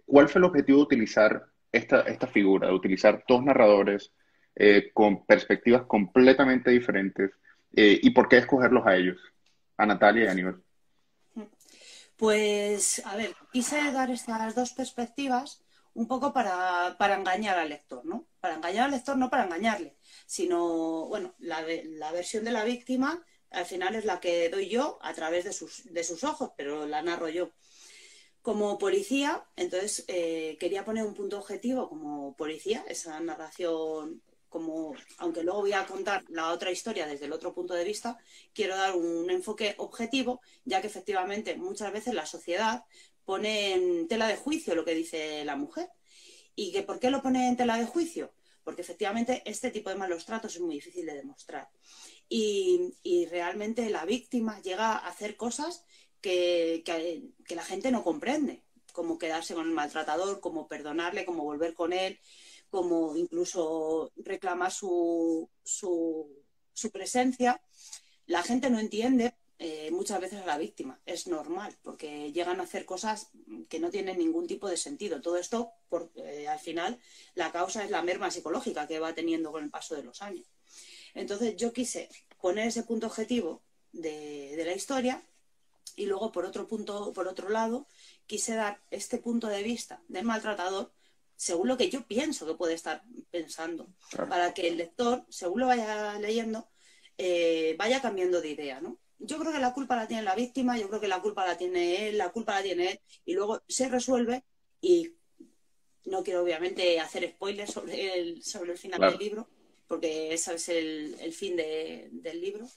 ¿cuál 0.05 0.29
fue 0.29 0.39
el 0.39 0.45
objetivo 0.45 0.79
de 0.79 0.83
utilizar 0.83 1.45
esta, 1.71 2.01
esta 2.01 2.27
figura, 2.27 2.67
de 2.67 2.73
utilizar 2.73 3.23
dos 3.27 3.43
narradores 3.43 4.11
eh, 4.55 4.91
con 4.93 5.25
perspectivas 5.25 5.83
completamente 5.83 6.71
diferentes, 6.71 7.31
Eh, 7.75 7.99
¿Y 8.01 8.09
por 8.09 8.27
qué 8.27 8.37
escogerlos 8.39 8.83
a 8.87 8.95
ellos, 8.95 9.17
a 9.77 9.85
Natalia 9.85 10.23
y 10.23 10.27
a 10.27 10.31
Aníbal? 10.31 10.63
Pues, 12.17 13.01
a 13.05 13.15
ver, 13.15 13.35
quise 13.53 13.91
dar 13.91 14.09
estas 14.09 14.55
dos 14.55 14.73
perspectivas 14.73 15.63
un 15.93 16.07
poco 16.07 16.33
para, 16.33 16.95
para, 16.97 17.15
engañar 17.15 17.57
al 17.59 17.69
lector, 17.69 18.03
¿no? 18.05 18.27
Para 18.41 18.55
engañar 18.55 18.85
al 18.85 18.91
lector, 18.91 19.17
no 19.17 19.29
para 19.29 19.45
engañarle, 19.45 19.95
sino, 20.25 21.05
bueno, 21.07 21.35
la, 21.39 21.63
la, 21.85 22.11
versión 22.11 22.43
de 22.43 22.51
la 22.51 22.63
víctima 22.63 23.23
al 23.51 23.65
final 23.65 23.95
es 23.95 24.05
la 24.05 24.19
que 24.19 24.49
doy 24.49 24.67
yo 24.67 24.99
a 25.01 25.13
través 25.13 25.45
de 25.45 25.53
sus, 25.53 25.83
de 25.93 26.03
sus 26.03 26.23
ojos, 26.23 26.51
pero 26.57 26.85
la 26.85 27.01
narro 27.01 27.29
yo. 27.29 27.51
Como 28.41 28.77
policía, 28.77 29.45
entonces 29.55 30.05
eh, 30.07 30.57
quería 30.59 30.85
poner 30.85 31.03
un 31.03 31.13
punto 31.13 31.37
objetivo 31.37 31.89
como 31.89 32.35
policía, 32.35 32.85
esa 32.87 33.19
narración 33.19 34.21
como, 34.49 34.95
aunque 35.19 35.43
luego 35.43 35.61
voy 35.61 35.73
a 35.73 35.85
contar 35.85 36.25
la 36.29 36.51
otra 36.51 36.71
historia 36.71 37.05
desde 37.05 37.25
el 37.25 37.33
otro 37.33 37.53
punto 37.53 37.75
de 37.75 37.83
vista, 37.83 38.17
quiero 38.53 38.75
dar 38.75 38.95
un 38.95 39.29
enfoque 39.29 39.75
objetivo, 39.77 40.41
ya 40.65 40.81
que 40.81 40.87
efectivamente 40.87 41.55
muchas 41.55 41.93
veces 41.93 42.15
la 42.15 42.25
sociedad 42.25 42.83
pone 43.25 43.73
en 43.73 44.07
tela 44.07 44.27
de 44.27 44.37
juicio 44.37 44.73
lo 44.73 44.83
que 44.83 44.95
dice 44.95 45.45
la 45.45 45.55
mujer. 45.55 45.89
¿Y 46.55 46.71
que 46.71 46.81
por 46.81 46.99
qué 46.99 47.11
lo 47.11 47.21
pone 47.21 47.47
en 47.47 47.55
tela 47.55 47.77
de 47.77 47.85
juicio? 47.85 48.33
Porque 48.63 48.81
efectivamente 48.81 49.43
este 49.45 49.71
tipo 49.71 49.89
de 49.89 49.95
malos 49.95 50.25
tratos 50.25 50.55
es 50.55 50.61
muy 50.61 50.75
difícil 50.75 51.05
de 51.05 51.13
demostrar. 51.13 51.69
Y, 52.27 52.95
realmente 53.29 53.89
la 53.89 54.05
víctima 54.05 54.61
llega 54.61 54.93
a 54.93 55.07
hacer 55.07 55.35
cosas 55.37 55.85
que, 56.21 56.83
la 57.49 57.63
gente 57.63 57.91
no 57.91 58.03
comprende, 58.03 58.61
como 58.93 59.17
quedarse 59.17 59.53
con 59.53 59.67
el 59.67 59.73
maltratador, 59.73 60.39
como 60.39 60.67
perdonarle, 60.67 61.25
como 61.25 61.43
volver 61.43 61.73
con 61.73 61.93
él 61.93 62.19
como 62.69 63.15
incluso 63.15 64.11
reclamar 64.17 64.71
su, 64.71 65.49
presencia, 66.91 67.61
la 68.27 68.43
gente 68.43 68.69
no 68.69 68.79
entiende 68.79 69.33
eh, 69.57 69.89
muchas 69.91 70.21
veces 70.21 70.41
a 70.41 70.45
la 70.45 70.57
víctima. 70.57 70.99
Es 71.05 71.27
normal, 71.27 71.75
porque 71.81 72.31
llegan 72.31 72.59
a 72.59 72.63
hacer 72.63 72.85
cosas 72.85 73.31
que 73.67 73.79
no 73.79 73.89
tienen 73.89 74.17
ningún 74.17 74.47
tipo 74.47 74.69
de 74.69 74.77
sentido. 74.77 75.21
Todo 75.21 75.37
esto, 75.37 75.71
por, 75.89 76.11
eh, 76.15 76.47
al 76.47 76.59
final, 76.59 76.99
la 77.35 77.51
causa 77.51 77.83
es 77.83 77.89
la 77.89 78.03
merma 78.03 78.31
psicológica 78.31 78.87
que 78.87 78.99
va 78.99 79.13
teniendo 79.13 79.51
con 79.51 79.63
el 79.63 79.69
paso 79.69 79.95
de 79.95 80.03
los 80.03 80.21
años. 80.21 80.45
Entonces, 81.15 81.55
yo 81.57 81.73
quise 81.73 82.07
poner 82.39 82.67
ese 82.67 82.83
punto 82.83 83.07
objetivo 83.07 83.63
de 83.91 84.61
la 84.63 84.73
historia 84.73 85.23
y 85.99 86.05
luego, 86.05 86.31
por 86.31 86.45
otro 86.45 86.65
punto, 86.65 87.11
por 87.11 87.27
otro 87.27 87.49
lado, 87.49 87.85
quise 88.25 88.55
dar 88.55 88.81
este 88.89 89.17
punto 89.17 89.47
de 89.47 89.63
vista 89.63 90.01
del 90.07 90.23
maltratador 90.23 90.93
según 91.35 91.67
lo 91.67 91.77
que 91.77 91.89
yo 91.89 92.07
pienso 92.07 92.45
que 92.45 92.53
puede 92.53 92.73
estar 92.73 93.03
pensando, 93.31 93.89
para 94.29 94.53
que 94.53 94.67
el 94.67 94.77
lector, 94.77 95.25
según 95.29 95.61
lo 95.61 95.67
vaya 95.67 96.17
leyendo, 96.19 96.69
eh, 97.17 97.75
vaya 97.77 98.01
cambiando 98.01 98.39
de 98.41 98.49
idea, 98.49 98.79
¿no? 98.79 98.97
Yo 99.19 99.37
creo 99.39 99.51
que 99.51 99.59
la 99.59 99.73
culpa 99.73 99.97
la 99.97 100.07
tiene 100.07 100.23
la 100.23 100.35
víctima, 100.35 100.77
yo 100.77 100.87
creo 100.87 101.01
que 101.01 101.07
la 101.09 101.21
culpa 101.21 101.45
la 101.45 101.57
tiene 101.57 102.07
él, 102.07 102.17
la 102.17 102.31
culpa 102.31 102.55
la 102.55 102.63
tiene 102.63 102.91
él, 102.91 103.01
y 103.25 103.33
luego 103.33 103.61
se 103.67 103.89
resuelve 103.89 104.45
y 104.79 105.15
no 106.05 106.23
quiero 106.23 106.43
obviamente 106.43 106.99
hacer 106.99 107.29
spoilers 107.29 107.71
sobre 107.71 108.19
el, 108.19 108.43
sobre 108.43 108.71
el 108.71 108.77
final 108.77 109.01
del 109.01 109.17
libro, 109.17 109.49
porque 109.87 110.33
ese 110.33 110.55
es 110.55 110.69
el, 110.69 111.33
fin 111.33 111.57
del 111.57 112.41
libro, 112.41 112.69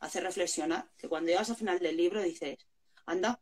hacer 0.00 0.22
reflexionar, 0.22 0.90
que 0.96 1.08
cuando 1.08 1.30
llegas 1.30 1.50
al 1.50 1.56
final 1.56 1.78
del 1.78 1.96
libro 1.96 2.22
dices, 2.22 2.58
anda, 3.06 3.40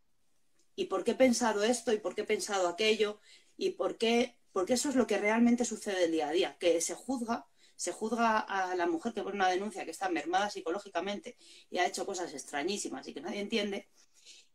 ¿y 0.77 0.87
por 0.87 1.05
qué 1.05 1.13
he 1.13 1.17
pensado 1.17 1.65
esto? 1.65 1.93
¿Y 1.93 1.99
por 1.99 2.15
qué 2.15 2.23
he 2.23 2.27
pensado 2.27 2.69
aquello? 2.69 3.21
¿Y 3.57 3.71
por 3.71 3.97
qué 3.99 4.37
porque 4.55 4.75
eso 4.75 4.89
es 4.89 4.95
lo 4.95 5.09
que 5.09 5.19
realmente 5.19 5.65
sucede 5.65 6.05
el 6.05 6.13
día 6.13 6.29
a 6.29 6.31
día, 6.33 6.57
que 6.61 6.81
se 6.81 6.95
juzga, 6.95 7.45
se 7.75 7.91
juzga 7.91 8.39
a 8.39 8.77
la 8.77 8.87
mujer 8.87 9.13
que 9.13 9.25
pone 9.25 9.35
una 9.35 9.49
denuncia 9.49 9.85
que 9.85 9.91
está 9.91 10.09
mermada 10.09 10.49
psicológicamente 10.49 11.37
y 11.71 11.79
ha 11.79 11.87
hecho 11.89 12.07
cosas 12.07 12.33
extrañísimas 12.33 13.07
y 13.09 13.13
que 13.13 13.21
nadie 13.21 13.41
entiende, 13.41 13.89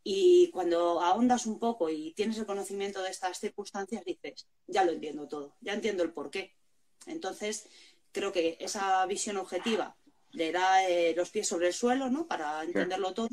y 0.02 0.50
cuando 0.52 1.02
ahondas 1.02 1.46
un 1.46 1.60
poco 1.60 1.90
y 1.90 2.14
tienes 2.14 2.38
el 2.38 2.46
conocimiento 2.46 3.04
de 3.04 3.10
estas 3.10 3.40
circunstancias, 3.40 4.06
dices, 4.06 4.48
ya 4.68 4.86
lo 4.86 4.94
entiendo 4.94 5.28
todo, 5.28 5.58
ya 5.60 5.74
entiendo 5.74 6.04
el 6.04 6.14
porqué. 6.14 6.56
Entonces, 7.06 7.68
creo 8.14 8.32
que 8.32 8.56
esa 8.62 9.06
visión 9.06 9.36
objetiva 9.36 9.98
le 10.34 10.52
da 10.52 10.88
eh, 10.88 11.14
los 11.16 11.30
pies 11.30 11.48
sobre 11.48 11.68
el 11.68 11.74
suelo, 11.74 12.10
¿no? 12.10 12.26
Para 12.28 12.64
entenderlo 12.64 13.14
todo. 13.14 13.30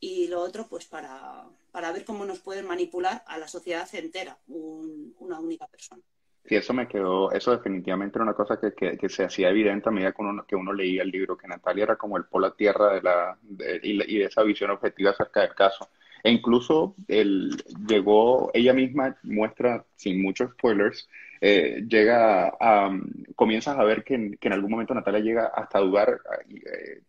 Y 0.00 0.28
lo 0.28 0.40
otro, 0.40 0.66
pues 0.68 0.84
para, 0.86 1.44
para 1.72 1.92
ver 1.92 2.04
cómo 2.04 2.24
nos 2.24 2.40
pueden 2.40 2.66
manipular 2.66 3.24
a 3.26 3.38
la 3.38 3.48
sociedad 3.48 3.88
entera, 3.94 4.36
una 4.46 5.40
única 5.40 5.66
persona. 5.66 6.02
Sí, 6.46 6.56
eso 6.56 6.74
me 6.74 6.86
quedó, 6.86 7.32
eso 7.32 7.52
definitivamente 7.52 8.18
era 8.18 8.24
una 8.24 8.34
cosa 8.34 8.60
que, 8.60 8.98
que, 8.98 9.08
se 9.08 9.24
hacía 9.24 9.48
evidente 9.48 9.88
a 9.88 9.92
medida 9.92 10.12
que 10.12 10.20
uno, 10.20 10.44
que 10.46 10.56
uno 10.56 10.74
leía 10.74 11.02
el 11.02 11.10
libro, 11.10 11.38
que 11.38 11.48
Natalia 11.48 11.84
era 11.84 11.96
como 11.96 12.18
el 12.18 12.24
polo 12.24 12.48
a 12.48 12.54
tierra 12.54 12.92
de 12.92 13.00
la, 13.00 13.38
y, 13.82 14.18
de 14.18 14.24
esa 14.24 14.42
visión 14.42 14.70
objetiva 14.70 15.12
acerca 15.12 15.40
del 15.40 15.54
caso. 15.54 15.88
E 16.22 16.30
incluso 16.30 16.96
él 17.08 17.50
llegó, 17.88 18.50
ella 18.52 18.74
misma 18.74 19.16
muestra, 19.22 19.86
sin 19.96 20.22
muchos 20.22 20.50
spoilers, 20.52 21.08
eh, 21.40 21.84
llega 21.88 22.54
a, 22.60 22.90
comienzas 23.36 23.78
a 23.78 23.84
ver 23.84 24.04
que 24.04 24.14
en, 24.14 24.36
que 24.36 24.48
en, 24.48 24.54
algún 24.54 24.70
momento 24.70 24.94
Natalia 24.94 25.20
llega 25.20 25.46
hasta 25.46 25.78
dudar 25.80 26.20
eh, 26.48 27.02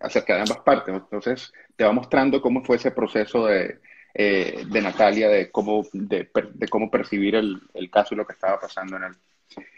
acerca 0.00 0.34
de 0.34 0.40
ambas 0.40 0.58
partes. 0.58 0.94
Entonces, 0.94 1.52
te 1.76 1.84
va 1.84 1.92
mostrando 1.92 2.40
cómo 2.40 2.64
fue 2.64 2.76
ese 2.76 2.90
proceso 2.90 3.46
de, 3.46 3.78
eh, 4.14 4.64
de 4.70 4.82
Natalia 4.82 5.28
de 5.28 5.50
cómo, 5.50 5.86
de, 5.92 6.28
cómo 6.68 6.90
percibir 6.90 7.34
el, 7.34 7.90
caso 7.90 8.14
y 8.14 8.18
lo 8.18 8.26
que 8.26 8.34
estaba 8.34 8.60
pasando 8.60 8.96
en 8.96 9.04
él. 9.04 9.12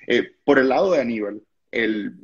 Eh, 0.07 0.33
por 0.45 0.59
el 0.59 0.69
lado 0.69 0.91
de 0.91 1.01
Aníbal, 1.01 1.41
el, 1.71 2.15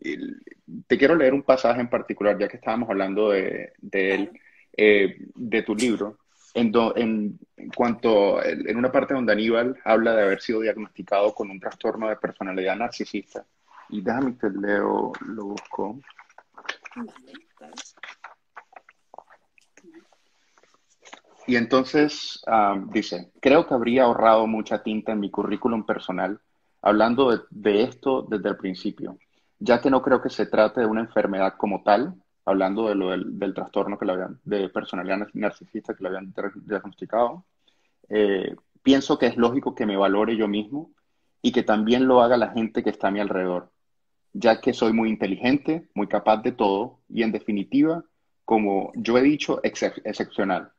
te 0.86 0.98
quiero 0.98 1.14
leer 1.14 1.34
un 1.34 1.42
pasaje 1.42 1.80
en 1.80 1.88
particular, 1.88 2.36
ya 2.38 2.48
que 2.48 2.56
estábamos 2.56 2.90
hablando 2.90 3.30
de, 3.30 3.72
él, 3.92 4.30
eh, 4.76 5.18
de 5.34 5.62
tu 5.62 5.74
libro, 5.74 6.18
en, 6.54 7.38
cuanto, 7.74 8.42
en 8.44 8.76
una 8.76 8.90
parte 8.90 9.14
donde 9.14 9.32
Aníbal 9.32 9.78
habla 9.84 10.14
de 10.14 10.22
haber 10.22 10.40
sido 10.40 10.60
diagnosticado 10.60 11.34
con 11.34 11.50
un 11.50 11.60
trastorno 11.60 12.08
de 12.08 12.16
personalidad 12.16 12.76
narcisista. 12.76 13.44
Y 13.88 14.02
déjame 14.02 14.36
que 14.36 14.48
leo, 14.50 15.12
lo 15.26 15.44
busco. 15.46 16.00
Y 21.46 21.56
entonces 21.56 22.42
dice, 22.86 23.32
creo 23.40 23.66
que 23.66 23.74
habría 23.74 24.04
ahorrado 24.04 24.46
mucha 24.46 24.82
tinta 24.82 25.12
en 25.12 25.20
mi 25.20 25.30
currículum 25.30 25.84
personal 25.84 26.40
hablando 26.82 27.46
de, 27.50 27.82
esto 27.82 28.22
desde 28.28 28.48
el 28.48 28.56
principio, 28.56 29.18
ya 29.58 29.80
que 29.80 29.90
no 29.90 30.02
creo 30.02 30.22
que 30.22 30.30
se 30.30 30.46
trate 30.46 30.80
de 30.80 30.86
una 30.86 31.02
enfermedad 31.02 31.54
como 31.56 31.82
tal, 31.82 32.14
hablando 32.50 32.88
de 32.88 32.94
lo 32.94 33.10
del, 33.10 33.54
trastorno 33.54 33.98
que 33.98 34.06
le 34.06 34.14
de 34.44 34.68
personalidad 34.68 35.28
narcisista 35.34 35.94
que 35.94 36.02
le 36.02 36.08
habían 36.08 36.34
diagnosticado. 36.66 37.44
Eh, 38.08 38.54
pienso 38.82 39.18
que 39.18 39.26
es 39.26 39.36
lógico 39.36 39.74
que 39.74 39.86
me 39.86 39.96
valore 39.96 40.36
yo 40.36 40.48
mismo 40.48 40.92
y 41.42 41.52
que 41.52 41.62
también 41.62 42.06
lo 42.06 42.22
haga 42.22 42.36
la 42.36 42.50
gente 42.50 42.82
que 42.82 42.90
está 42.90 43.08
a 43.08 43.10
mi 43.10 43.20
alrededor, 43.20 43.70
ya 44.32 44.60
que 44.60 44.72
soy 44.72 44.92
muy 44.92 45.08
inteligente, 45.08 45.88
muy 45.94 46.06
capaz 46.06 46.38
de 46.38 46.52
todo 46.52 47.00
y 47.08 47.22
en 47.22 47.32
definitiva, 47.32 48.04
como 48.44 48.92
yo 48.94 49.16
he 49.16 49.22
dicho, 49.22 49.60
excepcional 49.62 50.72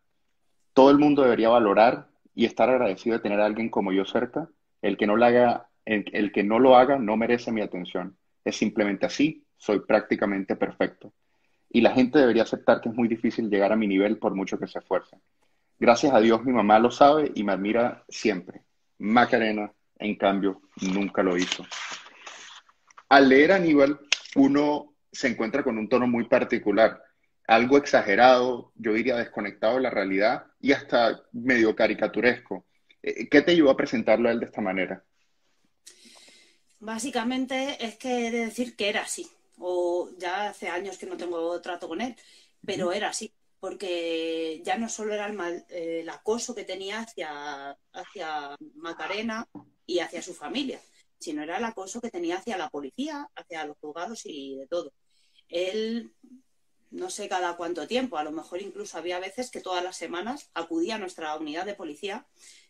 todo 0.73 0.89
el 0.89 0.97
mundo 0.97 1.23
debería 1.23 1.49
valorar 1.49 2.07
y 2.33 2.45
estar 2.45 2.69
agradecido 2.69 3.17
de 3.17 3.23
tener 3.23 3.41
a 3.41 3.45
alguien 3.45 3.69
como 3.69 3.91
yo 3.91 4.05
cerca. 4.05 4.49
El 4.81 4.97
que 4.97 5.05
no 5.05 5.15
lo 5.15 5.25
haga, 5.25 5.69
el, 5.85 6.31
que 6.31 6.43
no 6.43 6.59
lo 6.59 6.75
haga 6.75 6.97
no 6.97 7.17
merece 7.17 7.51
mi 7.51 7.61
atención. 7.61 8.17
Es 8.43 8.55
simplemente 8.55 9.05
así, 9.05 9.45
soy 9.57 9.81
prácticamente 9.81 10.55
perfecto. 10.55 11.13
Y 11.71 11.81
la 11.81 11.91
gente 11.91 12.19
debería 12.19 12.43
aceptar 12.43 12.81
que 12.81 12.89
es 12.89 12.95
muy 12.95 13.07
difícil 13.07 13.49
llegar 13.49 13.71
a 13.71 13.75
mi 13.75 13.87
nivel 13.87 14.17
por 14.17 14.35
mucho 14.35 14.59
que 14.59 14.67
se 14.67 14.79
esfuerce. 14.79 15.17
Gracias 15.79 16.13
a 16.13 16.19
Dios 16.19 16.43
mi 16.43 16.51
mamá 16.51 16.77
lo 16.79 16.91
sabe 16.91 17.31
y 17.33 17.43
me 17.43 17.53
admira 17.53 18.03
siempre. 18.09 18.61
Macarena, 18.99 19.71
en 19.97 20.15
cambio, 20.15 20.61
nunca 20.81 21.23
lo 21.23 21.37
hizo. 21.37 21.65
Al 23.09 23.29
leer 23.29 23.53
a 23.53 23.55
Aníbal, 23.55 23.99
uno 24.35 24.93
se 25.11 25.27
encuentra 25.27 25.63
con 25.63 25.77
un 25.77 25.89
tono 25.89 26.07
muy 26.07 26.25
particular 26.25 27.01
algo 27.51 27.77
exagerado, 27.77 28.71
yo 28.75 28.93
diría 28.93 29.17
desconectado 29.17 29.75
de 29.75 29.81
la 29.81 29.89
realidad 29.89 30.45
y 30.61 30.71
hasta 30.71 31.21
medio 31.33 31.75
caricaturesco. 31.75 32.65
Eh, 33.03 33.27
¿Qué 33.27 33.41
te 33.41 33.55
llevó 33.55 33.71
a 33.71 33.77
presentarlo 33.77 34.29
a 34.29 34.31
él 34.31 34.39
de 34.39 34.45
esta 34.45 34.61
manera? 34.61 35.03
Básicamente 36.79 37.85
es 37.85 37.97
que 37.97 38.27
he 38.27 38.31
de 38.31 38.45
decir 38.45 38.75
que 38.77 38.89
era 38.89 39.01
así, 39.01 39.27
o 39.57 40.09
ya 40.17 40.49
hace 40.49 40.67
años 40.69 40.97
que 40.97 41.05
no 41.05 41.17
tengo 41.17 41.59
trato 41.61 41.87
con 41.87 42.01
él, 42.01 42.15
pero 42.65 42.91
era 42.91 43.09
así, 43.09 43.33
porque 43.59 44.61
ya 44.63 44.77
no 44.77 44.89
solo 44.89 45.13
era 45.13 45.27
el, 45.27 45.65
el 45.69 46.09
acoso 46.09 46.55
que 46.55 46.63
tenía 46.63 46.99
hacia, 46.99 47.77
hacia 47.93 48.55
Macarena 48.75 49.47
y 49.85 49.99
hacia 49.99 50.21
su 50.21 50.33
familia, 50.33 50.81
sino 51.19 51.43
era 51.43 51.57
el 51.57 51.63
acoso 51.65 52.01
que 52.01 52.09
tenía 52.09 52.37
hacia 52.37 52.57
la 52.57 52.69
policía, 52.69 53.29
hacia 53.35 53.65
los 53.65 53.77
juzgados 53.79 54.21
y 54.25 54.57
de 54.57 54.67
todo. 54.67 54.93
Él 55.47 56.13
no 56.91 57.09
sé 57.09 57.29
cada 57.29 57.55
cuánto 57.55 57.87
tiempo, 57.87 58.17
a 58.17 58.23
lo 58.23 58.31
mejor 58.31 58.61
incluso 58.61 58.97
había 58.97 59.19
veces 59.19 59.49
que 59.49 59.61
todas 59.61 59.83
las 59.83 59.97
semanas 59.97 60.49
acudía 60.53 60.95
a 60.95 60.99
nuestra 60.99 61.35
unidad 61.37 61.65
de 61.65 61.73
policía, 61.73 62.27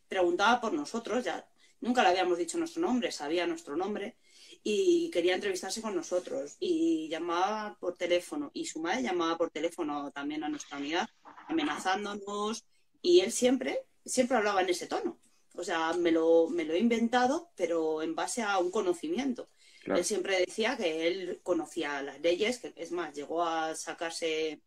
preguntaba 0.08 0.62
por 0.62 0.74
nosotros, 0.74 1.24
ya, 1.24 1.48
nunca 1.80 2.04
le 2.04 2.10
habíamos 2.10 2.38
dicho 2.38 2.58
nuestro 2.58 2.82
nombre, 2.82 3.12
sabía 3.12 3.48
nuestro 3.48 3.76
nombre 3.76 4.18
y 4.64 5.10
quería 5.10 5.36
entrevistarse 5.36 5.82
con 5.82 5.96
nosotros 5.96 6.56
y 6.60 7.08
llamaba 7.10 7.78
por 7.80 7.96
teléfono 7.96 8.52
y 8.54 8.66
su 8.66 8.80
madre 8.80 9.04
llamaba 9.04 9.38
por 9.38 9.50
teléfono 9.50 10.12
también 10.12 10.44
a 10.44 10.50
nuestra 10.50 10.78
unidad 10.78 11.10
amenazándonos 11.48 12.66
y 13.02 13.22
él 13.22 13.32
siempre, 13.32 13.86
siempre 14.06 14.38
hablaba 14.38 14.62
en 14.62 14.70
ese 14.70 14.88
tono. 14.88 15.18
O 15.56 15.64
sea, 15.64 15.94
me 15.94 16.12
lo, 16.12 16.48
me 16.50 16.64
lo 16.64 16.74
he 16.74 16.80
inventado, 16.80 17.52
pero 17.56 18.02
en 18.02 18.16
base 18.16 18.42
a 18.42 18.58
un 18.60 18.72
conocimiento. 18.72 19.50
Él 19.84 20.06
siempre 20.06 20.38
decía 20.46 20.78
que 20.78 21.08
él 21.08 21.40
conocía 21.42 22.02
las 22.04 22.22
leyes, 22.22 22.60
que 22.60 22.72
es 22.76 22.92
más, 22.92 23.14
llegó 23.16 23.44
a 23.44 23.76
sacarse 23.76 24.62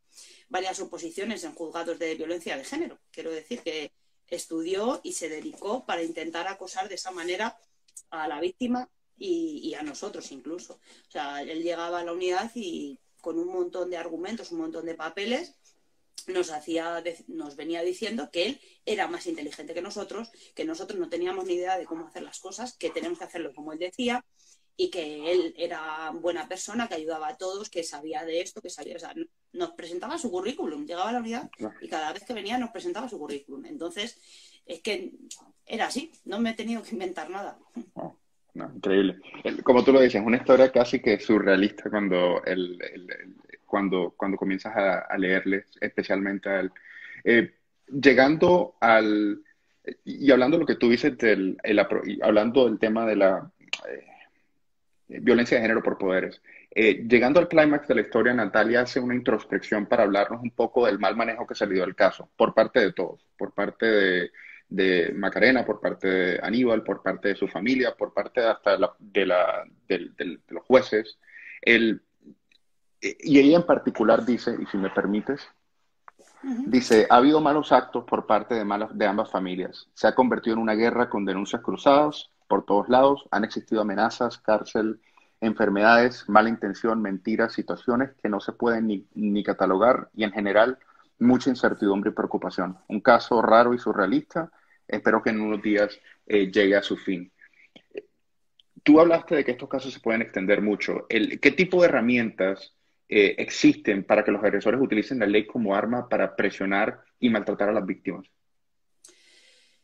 varias 0.49 0.81
oposiciones 0.81 1.45
en 1.45 1.55
juzgados 1.55 1.99
de 1.99 2.17
violencia 2.17 2.57
de 2.57 2.65
género. 2.65 2.99
Quiero 3.13 3.31
decir 3.31 3.61
que 3.61 3.93
estudió 4.27 5.01
y 5.05 5.13
se 5.13 5.29
dedicó 5.29 5.87
para 5.87 6.03
intentar 6.03 6.49
acosar 6.49 6.89
de 6.89 6.97
esa 6.97 7.13
manera 7.13 7.57
a 8.11 8.27
la 8.27 8.41
víctima 8.41 8.91
y, 9.17 9.75
a 9.75 9.83
nosotros 9.83 10.31
incluso. 10.33 10.75
O 10.75 11.11
sea, 11.11 11.43
él 11.43 11.63
llegaba 11.63 12.01
a 12.01 12.05
la 12.05 12.13
unidad 12.13 12.51
y 12.55 12.99
con 13.21 13.39
un 13.39 13.49
montón 13.49 13.91
de 13.91 13.97
argumentos, 13.97 14.53
un 14.53 14.59
montón 14.59 14.87
de 14.87 14.95
papeles, 14.95 15.55
nos 16.27 16.51
hacía, 16.51 17.03
nos 17.27 17.57
venía 17.57 17.83
diciendo 17.83 18.31
que 18.31 18.47
él 18.47 18.61
era 18.87 19.09
más 19.09 19.27
inteligente 19.27 19.75
que 19.75 19.83
nosotros, 19.83 20.31
que 20.55 20.65
nosotros 20.65 20.99
no 20.99 21.09
teníamos 21.09 21.45
ni 21.45 21.55
idea 21.55 21.79
de 21.79 21.85
cómo 21.85 22.07
hacer 22.07 22.23
las 22.23 22.39
cosas, 22.41 22.77
que 22.77 22.91
tenemos 22.91 23.19
que 23.19 23.25
hacerlo 23.25 23.53
como 23.55 23.73
él 23.73 23.79
decía, 23.79 24.25
y 24.77 24.91
que 24.91 25.31
él 25.31 25.55
era 25.57 26.11
buena 26.11 26.49
persona, 26.49 26.89
que 26.89 26.95
ayudaba 26.95 27.29
a 27.29 27.37
todos, 27.37 27.71
que 27.71 27.85
sabía 27.85 28.25
de 28.25 28.41
esto, 28.41 28.61
que 28.61 28.71
sabía, 28.71 28.97
o 28.97 28.99
sea, 28.99 29.15
nos 29.53 29.71
presentaba 29.73 30.19
su 30.19 30.31
currículum, 30.31 30.85
llegaba 30.85 31.11
a 31.11 31.13
la 31.13 31.21
unidad 31.21 31.51
y 31.81 31.89
cada 31.89 32.13
vez 32.13 32.25
que 32.25 32.35
venía 32.35 32.59
nos 32.59 32.71
presentaba 32.71 33.09
su 33.09 33.19
currículum. 33.19 33.65
Entonces, 33.67 34.19
es 34.67 34.81
que 34.81 35.13
era 35.65 35.87
así, 35.87 36.11
no 36.25 36.41
me 36.41 36.51
he 36.51 36.55
tenido 36.55 36.83
que 36.83 36.91
inventar 36.91 37.31
nada. 37.31 37.59
Increíble. 38.55 39.19
Como 39.63 39.85
tú 39.85 39.93
lo 39.93 40.01
dices, 40.01 40.23
una 40.25 40.37
historia 40.37 40.71
casi 40.71 41.01
que 41.01 41.19
surrealista 41.19 41.91
cuando, 41.91 42.43
el, 42.45 42.79
cuando, 43.67 44.15
cuando 44.17 44.37
comienzas 44.37 44.75
a, 44.77 45.19
leerle, 45.19 45.65
especialmente 45.81 46.49
a 46.49 46.61
él. 46.61 46.73
Eh, 47.25 47.55
llegando 47.89 48.77
al, 48.81 49.43
y 50.05 50.31
hablando 50.31 50.57
de 50.57 50.61
lo 50.63 50.67
que 50.67 50.77
tú 50.77 50.89
dices, 50.89 51.17
del, 51.19 51.59
hablando 52.23 52.67
del 52.67 52.79
tema 52.79 53.07
de 53.07 53.17
la... 53.17 53.51
Eh, 53.89 54.05
violencia 55.07 55.57
de 55.57 55.63
género 55.63 55.83
por 55.83 55.99
poderes. 55.99 56.41
Eh, 56.71 57.05
llegando 57.09 57.39
al 57.39 57.49
clímax 57.49 57.87
de 57.89 57.95
la 57.95 58.01
historia, 58.01 58.35
Natalia 58.35 58.81
hace 58.81 58.99
una 59.01 59.15
introspección 59.15 59.87
para 59.87 60.03
hablarnos 60.05 60.43
un 60.43 60.51
poco 60.51 60.87
del 60.87 60.99
mal 60.99 61.17
manejo 61.17 61.47
que 61.47 61.55
se 61.55 61.67
le 61.67 61.75
dio 61.75 61.85
al 61.85 61.95
caso, 61.95 62.31
por 62.37 62.55
parte 62.55 62.81
de 62.81 62.93
todos, 62.93 63.25
por 63.37 63.53
parte 63.53 63.87
de, 63.87 64.31
Macarena, 65.15 65.65
por 65.65 65.81
parte 65.81 66.09
de 66.09 66.41
Aníbal, 66.43 66.83
por 66.83 67.03
parte 67.03 67.29
de 67.29 67.37
su 67.37 67.49
familia, 67.49 67.95
por 67.97 68.13
parte 68.13 68.41
hasta 68.41 68.73
de, 68.99 69.27
la, 69.27 69.65
de, 69.89 70.41
los 70.49 70.65
jueces. 70.65 71.19
El, 71.61 72.03
y 73.01 73.39
ella 73.39 73.57
en 73.57 73.67
particular 73.67 74.25
dice, 74.25 74.57
y 74.61 74.67
si 74.67 74.77
me 74.79 74.91
permites, 74.91 75.47
dice, 76.67 77.07
ha 77.11 77.17
habido 77.17 77.41
malos 77.41 77.73
actos 77.73 78.05
por 78.05 78.27
parte 78.27 78.55
de, 78.55 78.65
malas, 78.65 78.97
de 78.97 79.07
ambas 79.07 79.31
familias. 79.31 79.89
Se 79.95 80.07
ha 80.07 80.15
convertido 80.15 80.55
en 80.55 80.63
una 80.63 80.75
guerra 80.75 81.09
con 81.09 81.25
denuncias 81.25 81.63
cruzadas, 81.63 82.31
por 82.49 82.65
todos 82.65 82.89
lados, 82.89 83.27
han 83.31 83.45
existido 83.45 83.81
amenazas, 83.81 84.39
cárcel, 84.39 85.01
enfermedades, 85.41 86.29
mala 86.29 86.49
intención, 86.49 87.03
mentiras, 87.03 87.53
situaciones 87.53 88.13
que 88.23 88.29
no 88.29 88.41
se 88.41 88.53
pueden 88.53 88.87
ni, 89.15 89.43
catalogar 89.43 90.09
y 90.15 90.25
en 90.25 90.33
general 90.33 90.79
mucha 91.19 91.51
incertidumbre 91.51 92.11
y 92.11 92.15
preocupación. 92.15 92.79
Un 92.89 93.01
caso 93.01 93.41
raro 93.43 93.75
y 93.75 93.79
surrealista, 93.79 94.51
espero 94.89 95.23
que 95.23 95.31
en 95.31 95.41
unos 95.41 95.63
días 95.63 95.99
eh, 96.27 96.51
llegue 96.51 96.77
a 96.77 96.83
su 96.83 96.97
fin. 96.97 97.31
Tú 98.83 99.01
hablaste 99.01 99.35
de 99.35 99.45
que 99.45 99.53
estos 99.53 99.69
casos 99.69 99.93
se 99.93 100.01
pueden 100.01 100.23
extender 100.23 100.61
mucho. 100.61 101.07
¿Qué 101.09 101.51
tipo 101.53 101.81
de 101.81 101.89
herramientas 101.89 102.75
eh, 103.09 103.35
existen 103.39 104.05
para 104.05 104.25
que 104.25 104.31
los 104.31 104.43
agresores 104.43 104.81
utilicen 104.81 105.19
la 105.19 105.27
ley 105.27 105.47
como 105.47 105.75
arma 105.75 106.09
para 106.09 106.37
presionar 106.37 107.03
y 107.19 107.31
maltratar 107.31 107.71
a 107.71 107.73
las 107.73 107.87
víctimas? 107.87 108.27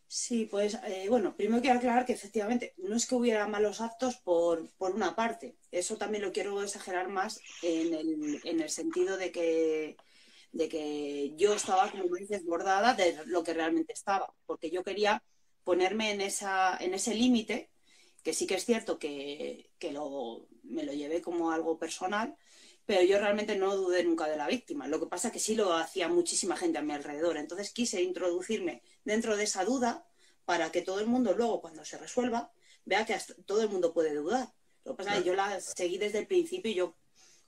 Sí, 0.07 0.49
pues 0.51 0.75
eh, 0.87 1.07
bueno, 1.09 1.37
primero 1.37 1.63
quiero 1.63 1.79
aclarar 1.79 2.05
que 2.05 2.13
efectivamente 2.13 2.75
no 2.79 2.97
es 2.97 3.07
que 3.07 3.15
hubiera 3.15 3.47
malos 3.47 3.81
actos 3.81 4.17
por, 4.17 4.69
una 4.81 5.15
parte, 5.15 5.55
eso 5.71 5.97
también 5.97 6.25
lo 6.25 6.33
quiero 6.33 6.61
exagerar 6.63 7.09
más 7.09 7.41
en 7.63 7.95
el, 7.95 8.41
en 8.43 8.61
el 8.61 8.71
sentido 8.71 9.17
de 9.17 9.31
que, 9.31 9.97
de 10.53 10.69
que 10.69 11.33
yo 11.37 11.55
estaba, 11.55 11.91
como 11.91 12.05
muy 12.07 12.27
desbordada 12.27 12.95
de 12.95 13.19
lo 13.27 13.43
que 13.45 13.55
realmente 13.55 13.93
estaba, 13.93 14.33
porque 14.47 14.71
yo 14.71 14.83
quería 14.83 15.23
ponerme 15.65 16.11
en, 16.13 16.21
esa, 16.21 16.77
en 16.81 16.95
ese 16.95 17.15
límite, 17.15 17.71
que 18.23 18.33
sí 18.33 18.47
que 18.47 18.57
es 18.57 18.65
cierto 18.65 18.99
que, 18.99 19.71
que 19.79 19.93
lo, 19.93 20.49
me 20.63 20.85
lo 20.85 20.93
llevé 20.93 21.23
como 21.23 21.53
algo 21.53 21.79
personal, 21.79 22.37
pero 22.91 23.03
yo 23.03 23.19
realmente 23.19 23.57
no 23.57 23.77
dudé 23.77 24.03
nunca 24.03 24.27
de 24.27 24.37
la 24.37 24.49
víctima. 24.49 24.89
Lo 24.89 24.99
que 24.99 25.07
pasa 25.07 25.29
es 25.29 25.33
que 25.33 25.39
sí 25.39 25.55
lo 25.55 25.75
hacía 25.75 26.09
muchísima 26.09 26.57
gente 26.57 26.79
a 26.79 26.83
mi 26.83 26.93
alrededor. 26.93 27.37
Entonces 27.37 27.71
quise 27.71 28.03
introducirme 28.03 28.83
dentro 29.05 29.37
de 29.37 29.45
esa 29.45 29.65
duda 29.65 30.07
para 30.45 30.73
que 30.73 30.83
todo 30.83 30.99
el 30.99 31.07
mundo 31.07 31.33
luego, 31.35 31.61
cuando 31.61 31.85
se 31.85 31.99
resuelva, 31.99 32.51
vea 32.85 33.07
que 33.07 33.17
todo 33.47 33.63
el 33.63 33.69
mundo 33.69 33.93
puede 33.93 34.15
dudar. 34.15 34.53
Lo 34.85 34.93
que 34.93 35.05
pasa 35.05 35.15
es 35.15 35.23
que 35.23 35.29
yo 35.29 35.35
la 35.35 35.61
seguí 35.61 35.99
desde 35.99 36.19
el 36.19 36.27
principio 36.27 36.71
y 36.73 36.75
yo, 36.75 36.97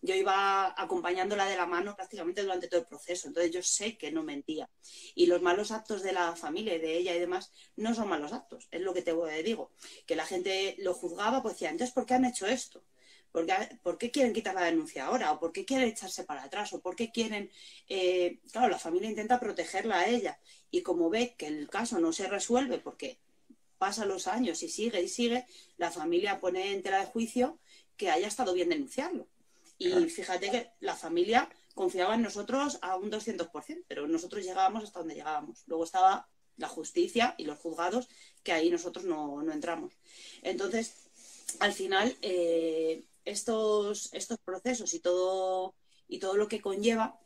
yo 0.03 0.17
iba 0.17 0.75
acompañándola 0.77 1.47
de 1.47 1.57
la 1.57 1.65
mano 1.67 1.95
prácticamente 1.95 2.43
durante 2.43 2.67
todo 2.67 2.81
el 2.81 2.87
proceso. 2.87 3.29
Entonces 3.29 3.53
yo 3.53 3.63
sé 3.63 3.97
que 3.97 4.11
no 4.11 4.25
mentía. 4.25 4.69
Y 5.15 5.27
los 5.27 5.41
malos 5.41 5.71
actos 5.71 6.03
de 6.03 6.13
la 6.13 6.35
familia 6.35 6.75
y 6.75 6.81
de 6.81 6.99
ella 6.99 7.15
y 7.15 7.21
demás 7.21 7.53
no 7.77 7.95
son 7.95 8.09
malos 8.09 8.33
actos. 8.33 8.67
Es 8.73 8.81
lo 8.81 8.93
que 8.93 9.03
te 9.03 9.15
digo. 9.45 9.71
Que 10.05 10.17
la 10.17 10.27
gente 10.27 10.75
lo 10.79 10.93
juzgaba, 10.93 11.41
pues 11.41 11.55
decía, 11.55 11.71
entonces, 11.71 11.95
¿por 11.95 12.05
qué 12.05 12.15
han 12.15 12.25
hecho 12.25 12.47
esto? 12.47 12.85
¿Por 13.31 13.97
qué, 13.97 14.11
quieren 14.11 14.35
quitar 14.35 14.55
la 14.55 14.65
denuncia 14.65 15.07
ahora? 15.07 15.33
¿O 15.33 15.41
por 15.41 15.53
qué 15.53 15.65
quieren 15.65 15.89
echarse 15.89 16.25
para 16.25 16.43
atrás? 16.43 16.73
¿O 16.73 16.83
por 16.83 16.97
qué 16.97 17.11
quieren...? 17.11 17.51
Eh, 17.89 18.41
claro, 18.51 18.69
la 18.69 18.79
familia 18.79 19.09
intenta 19.09 19.41
protegerla 19.41 20.01
a 20.01 20.09
ella 20.09 20.39
y 20.71 20.83
como 20.83 21.11
ve 21.11 21.35
que 21.39 21.47
el 21.47 21.71
caso 21.71 21.99
no 22.01 22.13
se 22.13 22.29
resuelve 22.29 22.79
porque 22.79 23.21
pasan 23.79 24.09
los 24.09 24.27
años 24.27 24.63
y 24.63 24.69
sigue 24.69 25.01
y 25.01 25.09
sigue, 25.09 25.47
la 25.77 25.91
familia 25.91 26.41
pone 26.41 26.73
en 26.73 26.83
tela 26.83 27.01
de 27.01 27.07
juicio 27.07 27.59
que 27.97 28.11
haya 28.11 28.29
estado 28.29 28.53
bien 28.53 28.69
denunciarlo. 28.69 29.29
Y 29.79 30.09
fíjate 30.09 30.51
que 30.51 30.71
la 30.81 30.95
familia 30.95 31.49
confiaba 31.75 32.15
en 32.15 32.23
nosotros 32.23 32.79
a 32.83 32.97
un 32.97 33.11
200%, 33.11 33.85
pero 33.89 34.07
nosotros 34.07 34.45
llegábamos 34.45 34.85
hasta 34.85 35.01
donde 35.01 35.15
llegábamos. 35.15 35.63
Luego 35.67 35.85
estaba 35.85 36.29
la 36.57 36.69
justicia 36.69 37.35
y 37.39 37.45
los 37.45 37.59
juzgados, 37.59 38.09
que 38.43 38.53
ahí 38.53 38.71
nosotros 38.71 39.05
no, 39.05 39.43
entramos. 39.53 39.95
Entonces, 40.43 40.95
al 41.61 41.73
final, 41.73 42.17
eh, 42.23 43.05
estos, 43.25 44.13
estos 44.13 44.39
procesos 44.39 44.95
y 44.95 45.01
todo, 45.01 45.75
y 46.09 46.19
todo 46.19 46.37
lo 46.37 46.49
que 46.49 46.61
conlleva, 46.61 47.19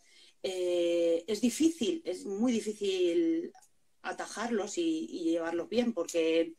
eh, 0.42 1.24
es 1.26 1.40
difícil, 1.40 2.02
es 2.04 2.24
muy 2.24 2.52
difícil 2.52 3.52
atajarlos 4.02 4.78
y, 4.78 5.06
llevarlos 5.24 5.68
bien, 5.68 5.92
porque 5.92 6.54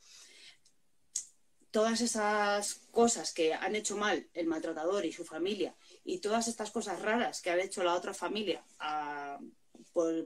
todas 1.72 2.02
esas 2.02 2.82
cosas 2.92 3.34
que 3.34 3.54
han 3.54 3.76
hecho 3.76 3.98
mal 3.98 4.28
el 4.34 4.48
maltratador 4.48 5.06
y 5.06 5.12
su 5.12 5.26
familia 5.26 5.76
y 6.04 6.20
todas 6.20 6.48
estas 6.48 6.72
cosas 6.72 7.02
raras 7.02 7.42
que 7.42 7.50
ha 7.50 7.62
hecho 7.62 7.84
la 7.84 7.96
otra 7.96 8.14
familia 8.14 8.64
ah, 8.80 9.40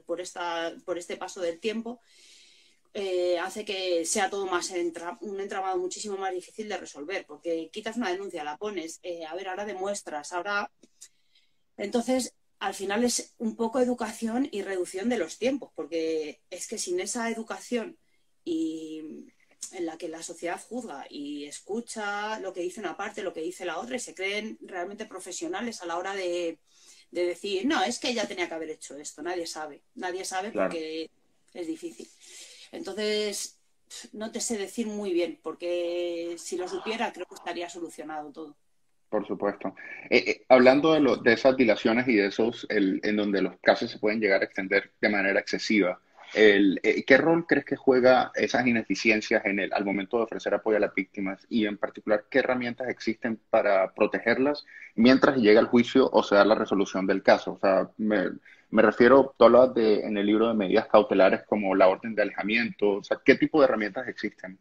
por, 0.06 0.20
esta, 0.20 0.74
por 0.84 0.98
este 0.98 1.16
paso 1.16 1.40
del 1.40 1.58
tiempo, 1.58 2.00
eh, 2.94 3.38
hace 3.38 3.64
que 3.64 4.04
sea 4.04 4.28
todo 4.28 4.46
más 4.46 4.70
un 5.20 5.40
entramado 5.40 5.78
muchísimo 5.78 6.16
más 6.18 6.32
difícil 6.32 6.68
de 6.68 6.76
resolver, 6.76 7.24
porque 7.26 7.70
quitas 7.72 7.96
una 7.96 8.10
denuncia, 8.10 8.44
la 8.44 8.58
pones, 8.58 9.00
eh, 9.02 9.24
a 9.24 9.34
ver, 9.34 9.48
ahora 9.48 9.64
demuestras, 9.64 10.32
ahora... 10.32 10.70
Entonces, 11.78 12.34
al 12.58 12.74
final 12.74 13.02
es 13.02 13.34
un 13.38 13.56
poco 13.56 13.80
educación 13.80 14.46
y 14.52 14.62
reducción 14.62 15.08
de 15.08 15.18
los 15.18 15.38
tiempos, 15.38 15.72
porque 15.74 16.42
es 16.50 16.68
que 16.68 16.76
sin 16.78 17.00
esa 17.00 17.30
educación 17.30 17.96
y 18.44 19.31
en 19.70 19.86
la 19.86 19.96
que 19.96 20.08
la 20.08 20.22
sociedad 20.22 20.60
juzga 20.60 21.06
y 21.08 21.44
escucha 21.44 22.40
lo 22.40 22.52
que 22.52 22.60
dice 22.60 22.80
una 22.80 22.96
parte, 22.96 23.22
lo 23.22 23.32
que 23.32 23.40
dice 23.40 23.64
la 23.64 23.78
otra, 23.78 23.96
y 23.96 24.00
se 24.00 24.14
creen 24.14 24.58
realmente 24.60 25.06
profesionales 25.06 25.82
a 25.82 25.86
la 25.86 25.96
hora 25.96 26.14
de, 26.14 26.58
decir, 27.10 27.66
no, 27.66 27.82
es 27.82 27.98
que 27.98 28.08
ella 28.10 28.26
tenía 28.26 28.48
que 28.48 28.54
haber 28.54 28.70
hecho 28.70 28.96
esto, 28.96 29.22
nadie 29.22 29.46
sabe, 29.46 29.82
nadie 29.94 30.24
sabe 30.24 30.50
porque 30.50 31.10
es 31.54 31.66
difícil. 31.66 32.08
Entonces, 32.72 33.58
no 34.12 34.32
te 34.32 34.40
sé 34.40 34.56
decir 34.56 34.86
muy 34.86 35.12
bien, 35.12 35.38
porque 35.42 36.36
si 36.38 36.56
lo 36.56 36.68
supiera 36.68 37.12
creo 37.12 37.26
que 37.26 37.34
estaría 37.34 37.68
solucionado 37.68 38.32
todo. 38.32 38.56
Por 39.10 39.26
supuesto. 39.26 39.74
Eh, 40.08 40.24
eh, 40.26 40.44
hablando 40.48 40.94
de, 40.94 41.18
de, 41.22 41.34
esas 41.34 41.54
dilaciones 41.54 42.08
y 42.08 42.16
de 42.16 42.28
esos 42.28 42.66
en 42.70 43.14
donde 43.14 43.42
los 43.42 43.58
casos 43.60 43.90
se 43.90 43.98
pueden 43.98 44.20
llegar 44.20 44.40
a 44.40 44.46
extender 44.46 44.92
de 45.02 45.08
manera 45.10 45.38
excesiva, 45.38 46.00
el, 46.34 46.80
eh, 46.82 47.04
¿qué 47.04 47.16
rol 47.16 47.46
crees 47.46 47.64
que 47.64 47.76
juega 47.76 48.32
esas 48.34 48.66
ineficiencias 48.66 49.44
en 49.44 49.60
el, 49.60 49.72
al 49.72 49.84
momento 49.84 50.16
de 50.16 50.24
ofrecer 50.24 50.54
apoyo 50.54 50.76
a 50.76 50.80
las 50.80 50.94
víctimas 50.94 51.46
y 51.48 51.66
en 51.66 51.78
particular 51.78 52.24
qué 52.30 52.40
herramientas 52.40 52.88
existen 52.88 53.38
para 53.50 53.92
protegerlas 53.94 54.64
mientras 54.94 55.36
llega 55.36 55.60
el 55.60 55.66
juicio 55.66 56.08
o 56.12 56.22
se 56.22 56.34
da 56.34 56.44
la 56.44 56.54
resolución 56.54 57.06
del 57.06 57.22
caso? 57.22 57.52
O 57.52 57.58
sea, 57.58 57.90
me, 57.98 58.30
me 58.70 58.82
refiero, 58.82 59.34
tú 59.36 59.44
hablabas 59.44 59.74
de, 59.74 60.00
en 60.00 60.16
el 60.16 60.26
libro 60.26 60.48
de 60.48 60.54
medidas 60.54 60.86
cautelares 60.86 61.42
como 61.44 61.74
la 61.74 61.88
orden 61.88 62.14
de 62.14 62.22
alejamiento, 62.22 62.90
o 62.94 63.04
sea, 63.04 63.20
¿qué 63.24 63.34
tipo 63.34 63.60
de 63.60 63.66
herramientas 63.66 64.08
existen? 64.08 64.58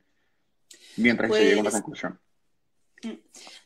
mientras 0.97 1.31
se 1.33 1.43
llega 1.43 1.57
a 1.57 1.61
una 1.61 1.69
pues, 1.69 1.81
conclusión? 1.81 2.19
Mm, 3.03 3.13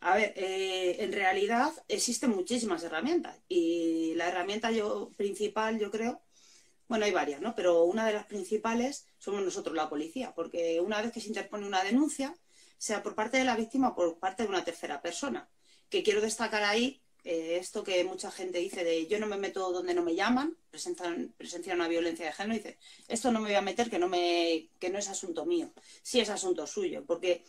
a 0.02 0.16
ver, 0.16 0.34
eh, 0.36 0.98
en 1.00 1.12
realidad 1.12 1.72
existen 1.88 2.32
muchísimas 2.32 2.84
herramientas 2.84 3.38
y 3.48 4.14
la 4.16 4.30
herramienta 4.30 4.72
yo, 4.72 5.12
principal, 5.18 5.80
yo 5.80 5.92
creo, 5.92 6.22
bueno, 6.88 7.06
hay 7.06 7.12
varias, 7.12 7.42
¿no? 7.42 7.56
Pero 7.56 7.84
una 7.84 8.06
de 8.06 8.14
las 8.14 8.26
principales 8.26 9.08
somos 9.18 9.44
nosotros, 9.44 9.76
la 9.76 9.90
policía, 9.90 10.34
porque 10.36 10.80
una 10.82 11.02
vez 11.02 11.12
que 11.12 11.22
se 11.22 11.28
interpone 11.28 11.66
una 11.66 11.84
denuncia, 11.84 12.36
sea 12.78 13.02
por 13.02 13.16
parte 13.16 13.38
de 13.38 13.44
la 13.44 13.56
víctima 13.56 13.90
o 13.90 13.96
por 13.96 14.20
parte 14.20 14.44
de 14.44 14.50
una 14.50 14.64
tercera 14.64 15.02
persona, 15.02 15.50
que 15.90 16.04
quiero 16.04 16.22
destacar 16.22 16.64
ahí 16.64 17.02
eh, 17.26 17.58
esto 17.60 17.84
que 17.84 18.04
mucha 18.04 18.30
gente 18.30 18.60
dice 18.60 18.84
de 18.84 19.08
yo 19.08 19.20
no 19.20 19.26
me 19.26 19.38
meto 19.38 19.72
donde 19.72 19.96
no 19.96 20.04
me 20.04 20.14
llaman, 20.14 20.56
presentan, 20.70 21.34
presencian 21.36 21.78
una 21.80 21.88
violencia 21.88 22.28
de 22.28 22.32
género, 22.32 22.54
y 22.54 22.58
dice 22.60 22.78
esto 23.08 23.32
no 23.32 23.40
me 23.40 23.48
voy 23.48 23.56
a 23.56 23.62
meter 23.62 23.90
que 23.90 23.98
no, 23.98 24.08
me, 24.08 24.70
que 24.80 24.92
no 24.92 25.00
es 25.00 25.10
asunto 25.10 25.44
mío, 25.44 25.74
sí 26.04 26.20
es 26.20 26.30
asunto 26.30 26.68
suyo, 26.68 27.04
porque 27.04 27.44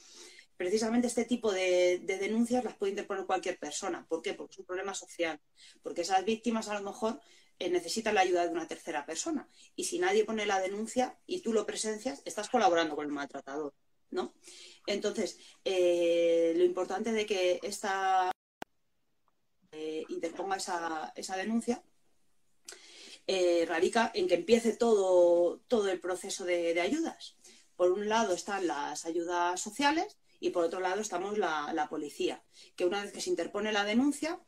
precisamente 0.57 1.07
este 1.07 1.25
tipo 1.25 1.53
de, 1.53 2.01
denuncias 2.07 2.64
las 2.64 2.77
puede 2.77 2.90
interponer 2.90 3.27
cualquier 3.27 3.59
persona. 3.59 4.07
¿Por 4.09 4.23
qué? 4.23 4.35
Porque 4.35 4.53
es 4.53 4.59
un 4.59 4.66
problema 4.66 4.95
social, 4.95 5.40
porque 5.83 6.03
esas 6.03 6.25
víctimas 6.25 6.69
a 6.69 6.79
lo 6.79 6.83
mejor 6.83 7.21
eh, 7.59 7.71
necesitan 7.71 8.14
la 8.14 8.23
ayuda 8.23 8.45
de 8.45 8.53
una 8.53 8.66
tercera 8.66 9.07
persona 9.07 9.49
y 9.75 9.85
si 9.85 9.99
nadie 9.99 10.25
pone 10.25 10.47
la 10.47 10.61
denuncia 10.61 11.19
y 11.27 11.40
tú 11.40 11.53
lo 11.53 11.66
presencias, 11.66 12.23
estás 12.25 12.49
colaborando 12.49 12.97
con 12.97 13.07
el 13.07 13.12
maltratador. 13.12 13.75
¿no? 14.11 14.35
Entonces, 14.87 15.38
eh, 15.64 16.55
lo 16.57 16.64
importante 16.64 17.12
de 17.12 17.27
que 17.27 17.61
esta 17.62 18.31
eh, 19.73 20.05
interponga 20.09 20.57
esa, 20.57 21.12
esa 21.16 21.37
denuncia 21.37 21.83
radica 23.66 24.12
en 24.14 24.29
que 24.29 24.37
empiece 24.37 24.73
todo, 24.77 25.59
todo 25.66 25.88
el 25.88 25.99
proceso 25.99 26.45
de, 26.45 26.81
ayudas. 26.81 27.37
Por 27.75 27.90
un 27.90 28.09
lado 28.09 28.33
están 28.33 28.69
las 28.69 29.05
ayudas 29.05 29.61
sociales 29.61 30.16
y 30.40 30.51
por 30.51 30.64
otro 30.64 30.81
lado 30.81 31.01
estamos 31.01 31.38
la, 31.38 31.87
policía, 31.90 32.42
que 32.77 32.85
una 32.85 33.03
vez 33.03 33.12
que 33.12 33.20
se 33.20 33.31
interpone 33.31 33.72
la 33.72 33.85
denuncia, 33.85 34.40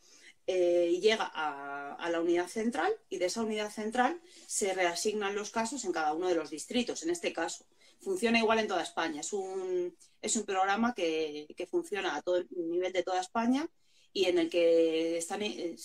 llega 0.47 1.31
a, 1.35 2.09
la 2.11 2.21
unidad 2.21 2.49
central 2.49 2.93
y 3.11 3.19
de 3.19 3.27
esa 3.27 3.43
unidad 3.43 3.71
central 3.71 4.21
se 4.47 4.73
reasignan 4.73 5.35
los 5.35 5.51
casos 5.51 5.85
en 5.85 5.93
cada 5.93 6.15
uno 6.15 6.29
de 6.29 6.35
los 6.35 6.51
distritos. 6.51 7.03
En 7.03 7.11
este 7.11 7.33
caso, 7.33 7.67
funciona 8.01 8.39
igual 8.39 8.59
en 8.59 8.69
toda 8.69 8.83
España. 8.83 9.21
Es 9.21 9.33
un, 9.33 9.95
es 10.23 10.37
un 10.37 10.45
programa 10.45 10.95
que, 10.95 11.47
funciona 11.71 12.17
a 12.17 12.23
todo 12.23 12.39
el 12.39 12.49
nivel 12.51 12.93
de 12.93 13.03
toda 13.03 13.21
España 13.21 13.69
y 14.13 14.25
en 14.25 14.39
el 14.39 14.49
que 14.51 15.19
están, 15.19 15.43
eh, 15.43 15.77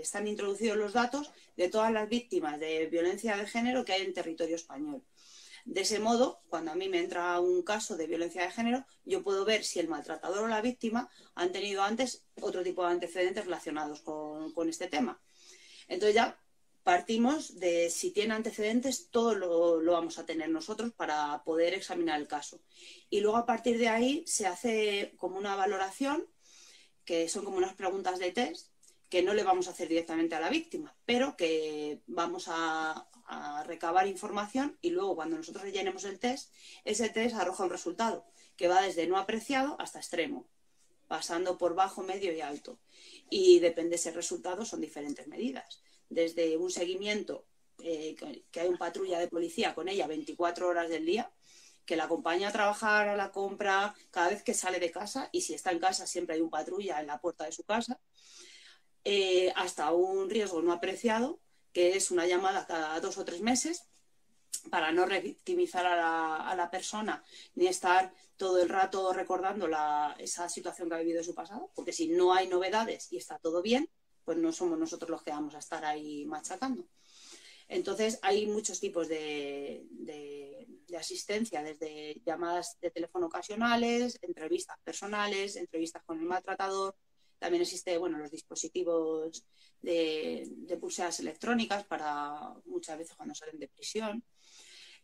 están 0.00 0.26
introducidos 0.26 0.76
los 0.76 0.92
datos 0.92 1.30
de 1.56 1.68
todas 1.68 1.92
las 1.92 2.08
víctimas 2.08 2.60
de 2.60 2.86
violencia 2.86 3.36
de 3.36 3.46
género 3.46 3.84
que 3.84 3.92
hay 3.92 4.02
en 4.02 4.14
territorio 4.14 4.56
español. 4.56 5.02
De 5.70 5.82
ese 5.82 6.00
modo, 6.00 6.42
cuando 6.48 6.72
a 6.72 6.74
mí 6.74 6.88
me 6.88 6.98
entra 6.98 7.38
un 7.38 7.62
caso 7.62 7.96
de 7.96 8.08
violencia 8.08 8.42
de 8.42 8.50
género, 8.50 8.84
yo 9.04 9.22
puedo 9.22 9.44
ver 9.44 9.62
si 9.62 9.78
el 9.78 9.86
maltratador 9.86 10.42
o 10.42 10.48
la 10.48 10.60
víctima 10.60 11.08
han 11.36 11.52
tenido 11.52 11.84
antes 11.84 12.24
otro 12.40 12.64
tipo 12.64 12.82
de 12.82 12.90
antecedentes 12.90 13.44
relacionados 13.44 14.00
con, 14.00 14.68
este 14.68 14.88
tema. 14.88 15.22
Entonces 15.86 16.16
ya 16.16 16.42
partimos 16.82 17.60
de 17.60 17.88
si 17.88 18.10
tiene 18.10 18.34
antecedentes, 18.34 19.10
todo 19.10 19.36
lo, 19.36 19.92
vamos 19.92 20.18
a 20.18 20.26
tener 20.26 20.48
nosotros 20.50 20.92
para 20.92 21.40
poder 21.44 21.72
examinar 21.74 22.20
el 22.20 22.26
caso. 22.26 22.60
Y 23.08 23.20
luego 23.20 23.36
a 23.36 23.46
partir 23.46 23.78
de 23.78 23.90
ahí 23.90 24.24
se 24.26 24.48
hace 24.48 25.14
como 25.18 25.38
una 25.38 25.54
valoración, 25.54 26.26
que 27.04 27.28
son 27.28 27.44
como 27.44 27.58
unas 27.58 27.74
preguntas 27.74 28.18
de 28.18 28.32
test, 28.32 28.72
que 29.10 29.22
no 29.22 29.34
le 29.34 29.42
vamos 29.42 29.68
a 29.68 29.72
hacer 29.72 29.88
directamente 29.88 30.34
a 30.34 30.40
la 30.40 30.48
víctima, 30.48 30.96
pero 31.04 31.36
que 31.36 32.00
vamos 32.06 32.46
a, 32.48 33.06
recabar 33.64 34.08
información 34.08 34.76
y 34.80 34.90
luego 34.90 35.14
cuando 35.14 35.36
nosotros 35.36 35.62
rellenemos 35.62 36.02
el 36.02 36.18
test, 36.18 36.52
ese 36.84 37.10
test 37.10 37.36
arroja 37.36 37.62
un 37.62 37.70
resultado 37.70 38.26
que 38.56 38.66
va 38.66 38.82
desde 38.82 39.06
no 39.06 39.18
apreciado 39.18 39.76
hasta 39.78 40.00
extremo, 40.00 40.48
pasando 41.06 41.56
por 41.56 41.76
bajo, 41.76 42.02
medio 42.02 42.32
y 42.32 42.40
alto. 42.40 42.80
Y 43.30 43.60
depende 43.60 43.90
de 43.90 43.96
ese 43.96 44.10
resultado, 44.10 44.64
son 44.64 44.80
diferentes 44.80 45.28
medidas 45.28 45.80
desde 46.10 46.56
un 46.56 46.70
seguimiento, 46.70 47.46
eh, 47.82 48.16
que 48.50 48.60
hay 48.60 48.68
un 48.68 48.76
patrulla 48.76 49.18
de 49.18 49.28
policía 49.28 49.74
con 49.74 49.88
ella 49.88 50.06
24 50.06 50.68
horas 50.68 50.90
del 50.90 51.06
día, 51.06 51.32
que 51.86 51.96
la 51.96 52.04
acompaña 52.04 52.48
a 52.48 52.52
trabajar, 52.52 53.08
a 53.08 53.16
la 53.16 53.30
compra, 53.30 53.94
cada 54.10 54.28
vez 54.28 54.42
que 54.42 54.54
sale 54.54 54.78
de 54.80 54.90
casa, 54.90 55.30
y 55.32 55.40
si 55.40 55.54
está 55.54 55.70
en 55.70 55.78
casa 55.78 56.06
siempre 56.06 56.34
hay 56.34 56.40
un 56.40 56.50
patrulla 56.50 57.00
en 57.00 57.06
la 57.06 57.20
puerta 57.20 57.44
de 57.44 57.52
su 57.52 57.62
casa, 57.62 58.00
eh, 59.04 59.52
hasta 59.56 59.92
un 59.92 60.30
riesgo 60.30 60.62
no 60.62 60.72
apreciado, 60.72 61.40
que 61.72 61.96
es 61.96 62.10
una 62.10 62.26
llamada 62.26 62.66
cada 62.66 62.98
dos 63.00 63.18
o 63.18 63.24
tres 63.24 63.40
meses, 63.40 63.84
para 64.68 64.92
no 64.92 65.06
revictimizar 65.06 65.86
a 65.86 66.54
la, 66.54 66.70
persona 66.70 67.24
ni 67.54 67.66
estar 67.66 68.12
todo 68.36 68.60
el 68.60 68.68
rato 68.68 69.12
recordando 69.12 69.68
esa 70.18 70.48
situación 70.48 70.88
que 70.88 70.94
ha 70.96 70.98
vivido 70.98 71.18
en 71.18 71.24
su 71.24 71.34
pasado, 71.34 71.70
porque 71.74 71.92
si 71.92 72.08
no 72.08 72.34
hay 72.34 72.48
novedades 72.48 73.10
y 73.12 73.16
está 73.16 73.38
todo 73.38 73.62
bien, 73.62 73.88
pues 74.24 74.36
no 74.38 74.52
somos 74.52 74.78
nosotros 74.78 75.10
los 75.10 75.22
que 75.22 75.30
vamos 75.30 75.54
a 75.54 75.58
estar 75.58 75.84
ahí 75.84 76.26
machacando. 76.26 76.84
Entonces, 77.68 78.18
hay 78.22 78.46
muchos 78.46 78.80
tipos 78.80 79.08
de, 79.08 79.86
asistencia, 80.98 81.62
desde 81.62 82.20
llamadas 82.26 82.76
de 82.80 82.90
teléfono 82.90 83.26
ocasionales, 83.26 84.18
entrevistas 84.22 84.76
personales, 84.82 85.56
entrevistas 85.56 86.02
con 86.04 86.18
el 86.18 86.26
maltratador. 86.26 86.96
También 87.40 87.62
existe, 87.62 87.98
bueno, 87.98 88.18
los 88.18 88.30
dispositivos 88.30 89.44
de, 89.80 90.78
pulseras 90.78 91.18
electrónicas 91.20 91.84
para 91.84 92.54
muchas 92.66 92.98
veces 92.98 93.16
cuando 93.16 93.34
salen 93.34 93.58
de 93.58 93.66
prisión. 93.66 94.22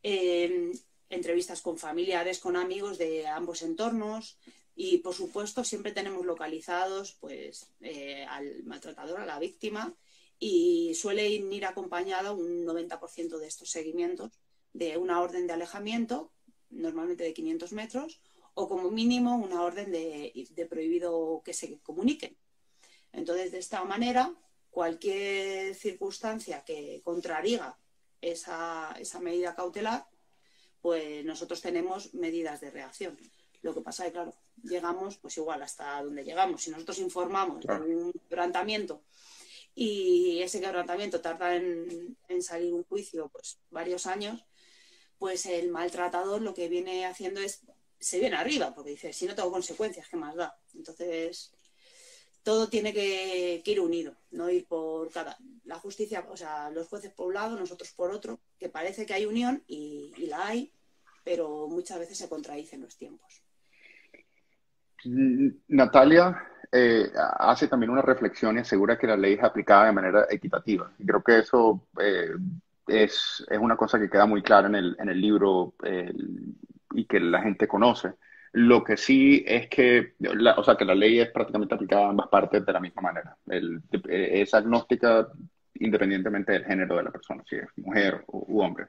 Eh, 0.02 0.70
entrevistas 1.08 1.62
con 1.62 1.78
familiares, 1.78 2.38
con 2.38 2.56
amigos 2.56 2.98
de 2.98 3.26
ambos 3.26 3.62
entornos, 3.62 4.38
y 4.74 4.98
por 4.98 5.14
supuesto, 5.14 5.64
siempre 5.64 5.92
tenemos 5.92 6.26
localizados 6.26 7.16
pues, 7.20 7.72
eh, 7.80 8.26
al 8.28 8.62
maltratador, 8.64 9.20
a 9.20 9.26
la 9.26 9.38
víctima, 9.38 9.96
y 10.38 10.94
suele 10.94 11.26
ir 11.30 11.64
acompañado 11.64 12.36
un 12.36 12.66
90% 12.66 13.38
de 13.38 13.46
estos 13.46 13.70
seguimientos 13.70 14.38
de 14.74 14.98
una 14.98 15.22
orden 15.22 15.46
de 15.46 15.54
alejamiento, 15.54 16.30
normalmente 16.68 17.24
de 17.24 17.32
500 17.32 17.72
metros, 17.72 18.20
o 18.58 18.68
como 18.68 18.90
mínimo 18.90 19.36
una 19.36 19.62
orden 19.62 19.92
de, 19.92 20.66
prohibido 20.68 21.42
que 21.44 21.52
se 21.52 21.78
comuniquen. 21.80 22.36
Entonces, 23.12 23.52
de 23.52 23.58
esta 23.58 23.84
manera, 23.84 24.34
cualquier 24.70 25.74
circunstancia 25.74 26.64
que 26.64 27.02
contrariga 27.04 27.78
esa, 28.22 28.96
esa 28.98 29.20
medida 29.20 29.54
cautelar, 29.54 30.08
pues 30.80 31.22
nosotros 31.24 31.60
tenemos 31.60 32.14
medidas 32.14 32.60
de 32.62 32.70
reacción. 32.70 33.18
Lo 33.60 33.74
que 33.74 33.82
pasa 33.82 34.04
es 34.04 34.08
que, 34.08 34.14
claro, 34.14 34.34
llegamos 34.62 35.18
pues 35.18 35.36
igual 35.36 35.62
hasta 35.62 36.02
donde 36.02 36.24
llegamos. 36.24 36.62
Si 36.62 36.70
nosotros 36.70 36.98
informamos 36.98 37.62
de 37.66 37.96
un 37.96 38.12
quebrantamiento 38.12 39.02
y 39.74 40.40
ese 40.40 40.62
quebrantamiento 40.62 41.20
tarda 41.20 41.56
en, 41.56 42.16
salir 42.40 42.72
un 42.72 42.84
juicio 42.84 43.28
pues 43.28 43.58
varios 43.70 44.06
años, 44.06 44.46
pues 45.18 45.44
el 45.44 45.68
maltratador 45.68 46.40
lo 46.40 46.54
que 46.54 46.68
viene 46.68 47.04
haciendo 47.04 47.40
es, 47.40 47.62
se 47.98 48.18
viene 48.18 48.36
arriba, 48.36 48.74
porque 48.74 48.90
dice, 48.90 49.12
si 49.12 49.26
no 49.26 49.34
tengo 49.34 49.50
consecuencias, 49.50 50.08
¿qué 50.08 50.16
más 50.16 50.34
da? 50.34 50.56
Entonces, 50.74 51.52
todo 52.42 52.68
tiene 52.68 52.92
que, 52.92 53.62
ir 53.64 53.80
unido, 53.80 54.16
no 54.30 54.50
ir 54.50 54.66
por 54.66 55.10
cada. 55.10 55.36
La 55.64 55.78
justicia, 55.78 56.24
o 56.28 56.36
sea, 56.36 56.70
los 56.70 56.88
jueces 56.88 57.12
por 57.12 57.28
un 57.28 57.34
lado, 57.34 57.58
nosotros 57.58 57.92
por 57.92 58.10
otro, 58.10 58.40
que 58.58 58.68
parece 58.68 59.06
que 59.06 59.14
hay 59.14 59.26
unión 59.26 59.62
y 59.66 60.12
la 60.28 60.46
hay, 60.46 60.72
pero 61.24 61.66
muchas 61.68 61.98
veces 61.98 62.18
se 62.18 62.28
contradicen 62.28 62.82
los 62.82 62.96
tiempos. 62.96 63.42
Natalia 65.68 66.36
eh, 66.72 67.10
hace 67.38 67.68
también 67.68 67.90
una 67.90 68.02
reflexión 68.02 68.56
y 68.56 68.60
asegura 68.60 68.98
que 68.98 69.06
la 69.06 69.16
ley 69.16 69.34
es 69.34 69.42
aplicada 69.42 69.86
de 69.86 69.92
manera 69.92 70.26
equitativa. 70.30 70.92
Creo 71.04 71.22
que 71.22 71.38
eso 71.38 71.88
eh, 72.00 72.30
es, 72.86 73.44
es, 73.48 73.58
una 73.58 73.76
cosa 73.76 73.98
que 73.98 74.10
queda 74.10 74.26
muy 74.26 74.42
clara 74.42 74.68
en 74.68 74.74
el, 74.74 74.96
en 74.98 75.08
el 75.08 75.20
libro 75.20 75.74
y 76.96 77.04
que 77.04 77.20
la 77.20 77.42
gente 77.42 77.68
conoce. 77.68 78.14
Lo 78.52 78.82
que 78.82 78.96
sí 78.96 79.44
es 79.46 79.68
que, 79.68 80.14
o 80.56 80.64
sea, 80.64 80.76
que 80.76 80.84
la 80.84 80.94
ley 80.94 81.20
es 81.20 81.30
prácticamente 81.30 81.74
aplicada 81.74 82.06
a 82.06 82.10
ambas 82.10 82.28
partes 82.28 82.64
de 82.64 82.72
la 82.72 82.80
misma 82.80 83.02
manera. 83.02 83.36
El, 83.46 83.82
es 84.08 84.54
agnóstica 84.54 85.28
independientemente 85.78 86.52
del 86.52 86.64
género 86.64 86.96
de 86.96 87.02
la 87.02 87.10
persona, 87.10 87.44
si 87.46 87.56
es 87.56 87.66
mujer 87.76 88.24
u, 88.28 88.62
hombre. 88.62 88.86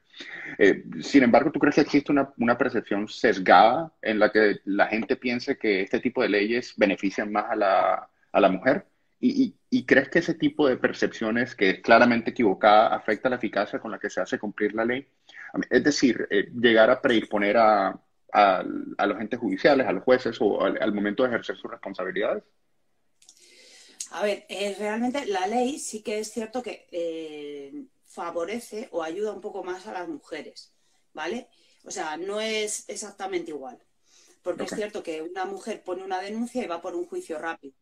Eh, 0.56 0.84
sin 1.00 1.22
embargo, 1.22 1.50
¿tú 1.52 1.58
crees 1.58 1.74
que 1.74 1.82
existe 1.82 2.10
una, 2.10 2.32
una, 2.38 2.56
percepción 2.56 3.06
sesgada 3.08 3.92
en 4.00 4.18
la 4.18 4.32
que 4.32 4.60
la 4.64 4.86
gente 4.86 5.16
piense 5.16 5.58
que 5.58 5.82
este 5.82 6.00
tipo 6.00 6.22
de 6.22 6.30
leyes 6.30 6.72
benefician 6.78 7.30
más 7.30 7.44
a 7.50 7.56
la, 7.56 8.08
a 8.32 8.40
la 8.40 8.48
mujer? 8.48 8.86
¿Y, 9.20 9.54
y, 9.68 9.84
crees 9.84 10.08
que 10.08 10.20
ese 10.20 10.34
tipo 10.34 10.66
de 10.66 10.76
percepciones, 10.76 11.54
que 11.54 11.70
es 11.70 11.80
claramente 11.80 12.30
equivocada, 12.30 12.94
afecta 12.94 13.28
la 13.28 13.36
eficacia 13.36 13.80
con 13.80 13.90
la 13.90 13.98
que 13.98 14.08
se 14.08 14.22
hace 14.22 14.38
cumplir 14.38 14.74
la 14.74 14.84
ley? 14.84 15.06
Es 15.70 15.84
decir, 15.84 16.26
eh, 16.30 16.50
llegar 16.54 16.90
a 16.90 17.00
predisponer 17.00 17.56
a, 17.56 18.00
a, 18.32 18.64
a, 18.98 19.06
los 19.06 19.20
entes 19.20 19.38
judiciales, 19.38 19.86
a 19.86 19.92
los 19.92 20.04
jueces 20.04 20.36
o 20.40 20.62
al, 20.62 20.80
al 20.80 20.92
momento 20.92 21.22
de 21.22 21.30
ejercer 21.30 21.56
sus 21.56 21.70
responsabilidades? 21.70 22.44
A 24.10 24.22
ver, 24.22 24.46
eh, 24.48 24.74
realmente 24.78 25.26
la 25.26 25.46
ley 25.46 25.78
sí 25.78 26.02
que 26.02 26.18
es 26.18 26.30
cierto 26.30 26.62
que 26.62 26.88
eh, 26.90 27.84
favorece 28.04 28.88
o 28.90 29.02
ayuda 29.02 29.32
un 29.32 29.40
poco 29.40 29.62
más 29.62 29.86
a 29.86 29.92
las 29.92 30.08
mujeres, 30.08 30.72
¿vale? 31.12 31.48
O 31.84 31.90
sea, 31.90 32.16
no 32.16 32.40
es 32.40 32.88
exactamente 32.88 33.50
igual. 33.50 33.78
Porque 34.42 34.64
es 34.64 34.70
cierto 34.70 35.02
que 35.02 35.20
una 35.20 35.44
mujer 35.44 35.82
pone 35.84 36.02
una 36.02 36.20
denuncia 36.20 36.62
y 36.62 36.66
va 36.66 36.80
por 36.80 36.94
un 36.94 37.06
juicio 37.06 37.38
rápido. 37.38 37.74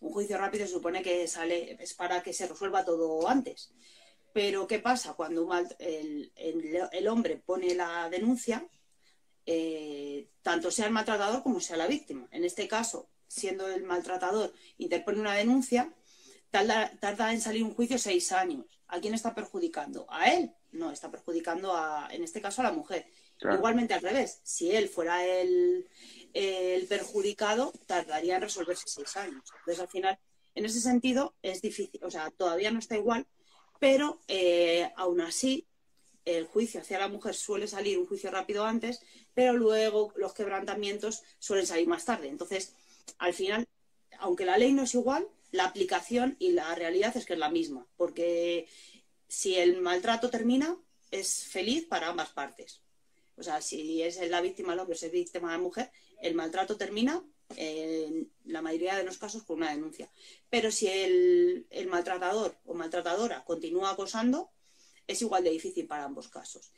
Un 0.00 0.12
juicio 0.12 0.36
rápido 0.36 0.66
se 0.66 0.72
supone 0.72 1.00
que 1.02 1.26
sale, 1.26 1.76
es 1.80 1.94
para 1.94 2.22
que 2.22 2.32
se 2.32 2.46
resuelva 2.46 2.84
todo 2.84 3.26
antes. 3.28 3.72
Pero 4.32 4.66
¿qué 4.66 4.78
pasa? 4.78 5.14
Cuando 5.14 5.48
el, 5.78 7.08
hombre 7.08 7.36
pone 7.36 7.74
la 7.74 8.08
denuncia, 8.08 8.66
eh, 9.44 10.28
tanto 10.42 10.70
sea 10.70 10.86
el 10.86 10.92
maltratador 10.92 11.42
como 11.42 11.60
sea 11.60 11.76
la 11.76 11.86
víctima. 11.86 12.28
En 12.30 12.44
este 12.44 12.66
caso, 12.68 13.10
siendo 13.26 13.68
el 13.68 13.84
maltratador, 13.84 14.52
interpone 14.78 15.20
una 15.20 15.34
denuncia, 15.34 15.92
tarda, 16.50 17.32
en 17.32 17.40
salir 17.40 17.62
un 17.62 17.74
juicio 17.74 17.98
seis 17.98 18.32
años. 18.32 18.66
¿A 18.88 19.00
quién 19.00 19.14
está 19.14 19.34
perjudicando? 19.34 20.06
¿A 20.08 20.32
él? 20.32 20.52
No, 20.70 20.90
está 20.90 21.10
perjudicando 21.10 21.74
a, 21.74 22.08
en 22.10 22.24
este 22.24 22.40
caso 22.40 22.60
a 22.60 22.64
la 22.64 22.72
mujer. 22.72 23.06
Igualmente 23.40 23.92
al 23.92 24.02
revés, 24.02 24.40
si 24.44 24.70
él 24.70 24.88
fuera 24.88 25.26
el, 25.26 25.88
el 26.32 26.86
perjudicado, 26.86 27.72
tardaría 27.86 28.36
en 28.36 28.42
resolverse 28.42 28.84
seis 28.86 29.16
años. 29.16 29.42
Entonces, 29.58 29.80
al 29.80 29.88
final, 29.88 30.18
en 30.54 30.64
ese 30.64 30.80
sentido, 30.80 31.34
es 31.42 31.60
difícil, 31.60 32.00
o 32.04 32.10
sea, 32.10 32.30
todavía 32.30 32.70
no 32.70 32.78
está 32.78 32.96
igual, 32.96 33.26
pero 33.82 34.20
eh, 34.28 34.92
aún 34.94 35.20
así 35.20 35.66
el 36.24 36.46
juicio 36.46 36.80
hacia 36.80 37.00
la 37.00 37.08
mujer 37.08 37.34
suele 37.34 37.66
salir 37.66 37.98
un 37.98 38.06
juicio 38.06 38.30
rápido 38.30 38.64
antes, 38.64 39.00
pero 39.34 39.54
luego 39.54 40.12
los 40.14 40.34
quebrantamientos 40.34 41.24
suelen 41.40 41.66
salir 41.66 41.88
más 41.88 42.04
tarde. 42.04 42.28
Entonces, 42.28 42.76
al 43.18 43.34
final, 43.34 43.66
aunque 44.20 44.44
la 44.44 44.56
ley 44.56 44.70
no 44.70 44.84
es 44.84 44.94
igual, 44.94 45.26
la 45.50 45.64
aplicación 45.64 46.36
y 46.38 46.52
la 46.52 46.72
realidad 46.76 47.16
es 47.16 47.26
que 47.26 47.32
es 47.32 47.40
la 47.40 47.50
misma, 47.50 47.84
porque 47.96 48.68
si 49.26 49.56
el 49.56 49.80
maltrato 49.80 50.30
termina, 50.30 50.78
es 51.10 51.46
feliz 51.46 51.84
para 51.84 52.06
ambas 52.06 52.30
partes. 52.30 52.82
O 53.34 53.42
sea, 53.42 53.60
si 53.60 54.00
es 54.00 54.20
la 54.30 54.40
víctima 54.40 54.74
el 54.74 54.78
hombre, 54.78 54.94
es 54.94 55.10
víctima 55.10 55.50
la 55.50 55.58
mujer, 55.58 55.90
el 56.20 56.36
maltrato 56.36 56.76
termina 56.76 57.20
en 57.56 58.30
la 58.44 58.62
mayoría 58.62 58.96
de 58.96 59.04
los 59.04 59.18
casos 59.18 59.42
con 59.42 59.58
una 59.58 59.70
denuncia. 59.70 60.10
Pero 60.50 60.70
si 60.70 60.88
el, 60.88 61.66
maltratador 61.88 62.56
o 62.64 62.74
maltratadora 62.74 63.44
continúa 63.44 63.90
acosando, 63.90 64.50
es 65.06 65.22
igual 65.22 65.44
de 65.44 65.50
difícil 65.50 65.86
para 65.86 66.04
ambos 66.04 66.28
casos. 66.28 66.72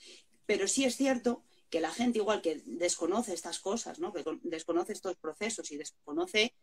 Pero 0.46 0.68
sí 0.68 0.84
es 0.84 0.96
cierto 0.96 1.44
que 1.70 1.80
la 1.80 1.90
gente 1.90 2.18
igual 2.18 2.42
que 2.42 2.62
desconoce 2.64 3.34
estas 3.34 3.58
cosas, 3.58 3.98
¿no? 3.98 4.12
que 4.12 4.24
desconoce 4.42 4.92
estos 4.92 5.16
procesos 5.16 5.70
y 5.72 5.76
desconoce 5.76 6.54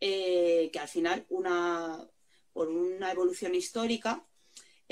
eh, 0.00 0.70
que 0.72 0.78
al 0.78 0.88
final 0.88 1.26
una, 1.28 2.08
por 2.52 2.68
una 2.68 3.10
evolución 3.10 3.54
histórica 3.54 4.26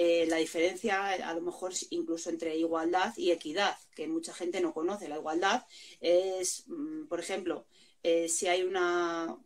eh, 0.01 0.27
la 0.29 0.37
diferencia 0.37 1.09
a 1.11 1.35
lo 1.35 1.41
mejor 1.41 1.73
incluso 1.91 2.31
entre 2.31 2.57
igualdad 2.57 3.13
y 3.17 3.33
equidad, 3.33 3.77
que 3.97 4.07
mucha 4.07 4.33
gente 4.33 4.61
no 4.61 4.73
conoce. 4.73 5.09
La 5.09 5.17
igualdad 5.17 5.67
es, 6.01 6.63
mm, 6.69 7.09
por 7.09 7.19
ejemplo, 7.19 7.67
eh, 8.03 8.29
si 8.29 8.47
hay 8.47 8.63
una, 8.63 9.37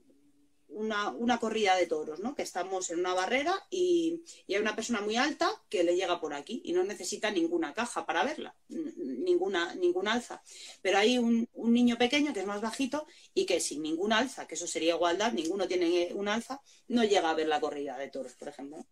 una, 0.74 1.38
corrida 1.38 1.76
de 1.76 1.86
toros, 1.86 2.20
¿no? 2.20 2.34
que 2.34 2.42
estamos 2.42 2.90
en 2.90 3.00
una 3.00 3.14
barrera 3.14 3.54
y, 3.70 4.22
hay 4.48 4.56
una 4.56 4.74
persona 4.74 5.00
muy 5.00 5.16
alta 5.16 5.50
que 5.68 5.84
le 5.84 5.96
llega 5.96 6.20
por 6.20 6.34
aquí 6.34 6.62
y 6.64 6.72
no 6.72 6.82
necesita 6.84 7.30
ninguna 7.30 7.74
caja 7.74 8.06
para 8.06 8.24
verla, 8.24 8.54
ninguna, 8.68 9.74
ninguna 9.74 10.12
alza. 10.12 10.42
Pero 10.80 10.98
hay 10.98 11.18
un, 11.18 11.48
niño 11.54 11.96
pequeño 11.98 12.32
que 12.32 12.40
es 12.40 12.46
más 12.46 12.60
bajito 12.60 13.06
y 13.34 13.46
que 13.46 13.60
sin 13.60 13.82
ninguna 13.82 14.18
alza, 14.18 14.46
que 14.46 14.54
eso 14.54 14.66
sería 14.66 14.94
igualdad, 14.94 15.32
ninguno 15.32 15.68
tiene 15.68 16.10
un 16.14 16.28
alza, 16.28 16.60
no 16.88 17.04
llega 17.04 17.30
a 17.30 17.34
ver 17.34 17.48
la 17.48 17.60
corrida 17.60 17.96
de 17.98 18.08
toros, 18.08 18.34
por 18.34 18.48
ejemplo. 18.48 18.86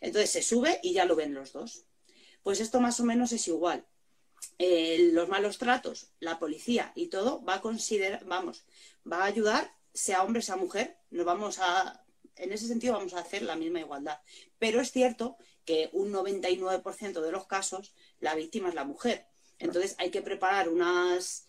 Entonces 0.00 0.30
se 0.30 0.42
sube 0.42 0.80
y 0.82 0.92
ya 0.92 1.04
lo 1.04 1.16
ven 1.16 1.34
los 1.34 1.52
dos. 1.52 1.84
Pues 2.42 2.60
esto 2.60 2.80
más 2.80 2.98
o 2.98 3.04
menos 3.04 3.32
es 3.32 3.46
igual. 3.46 3.86
Eh, 4.64 5.10
los 5.12 5.28
malos 5.28 5.58
tratos, 5.58 6.12
la 6.20 6.38
policía 6.38 6.92
y 6.94 7.08
todo 7.08 7.42
va 7.42 7.54
a 7.54 7.60
considerar, 7.60 8.24
vamos, 8.26 8.64
va 9.10 9.22
a 9.22 9.24
ayudar, 9.24 9.74
sea 9.92 10.22
hombre, 10.22 10.40
sea 10.40 10.54
mujer, 10.54 10.98
nos 11.10 11.26
vamos 11.26 11.58
a, 11.58 12.04
en 12.36 12.52
ese 12.52 12.68
sentido 12.68 12.94
vamos 12.94 13.12
a 13.14 13.18
hacer 13.18 13.42
la 13.42 13.56
misma 13.56 13.80
igualdad. 13.80 14.20
Pero 14.60 14.80
es 14.80 14.92
cierto 14.92 15.36
que 15.64 15.90
un 15.92 16.12
99% 16.12 17.20
de 17.22 17.32
los 17.32 17.48
casos 17.48 17.92
la 18.20 18.36
víctima 18.36 18.68
es 18.68 18.76
la 18.76 18.84
mujer. 18.84 19.26
Entonces 19.58 19.96
hay 19.98 20.10
que 20.10 20.22
preparar 20.22 20.68
unos 20.68 21.44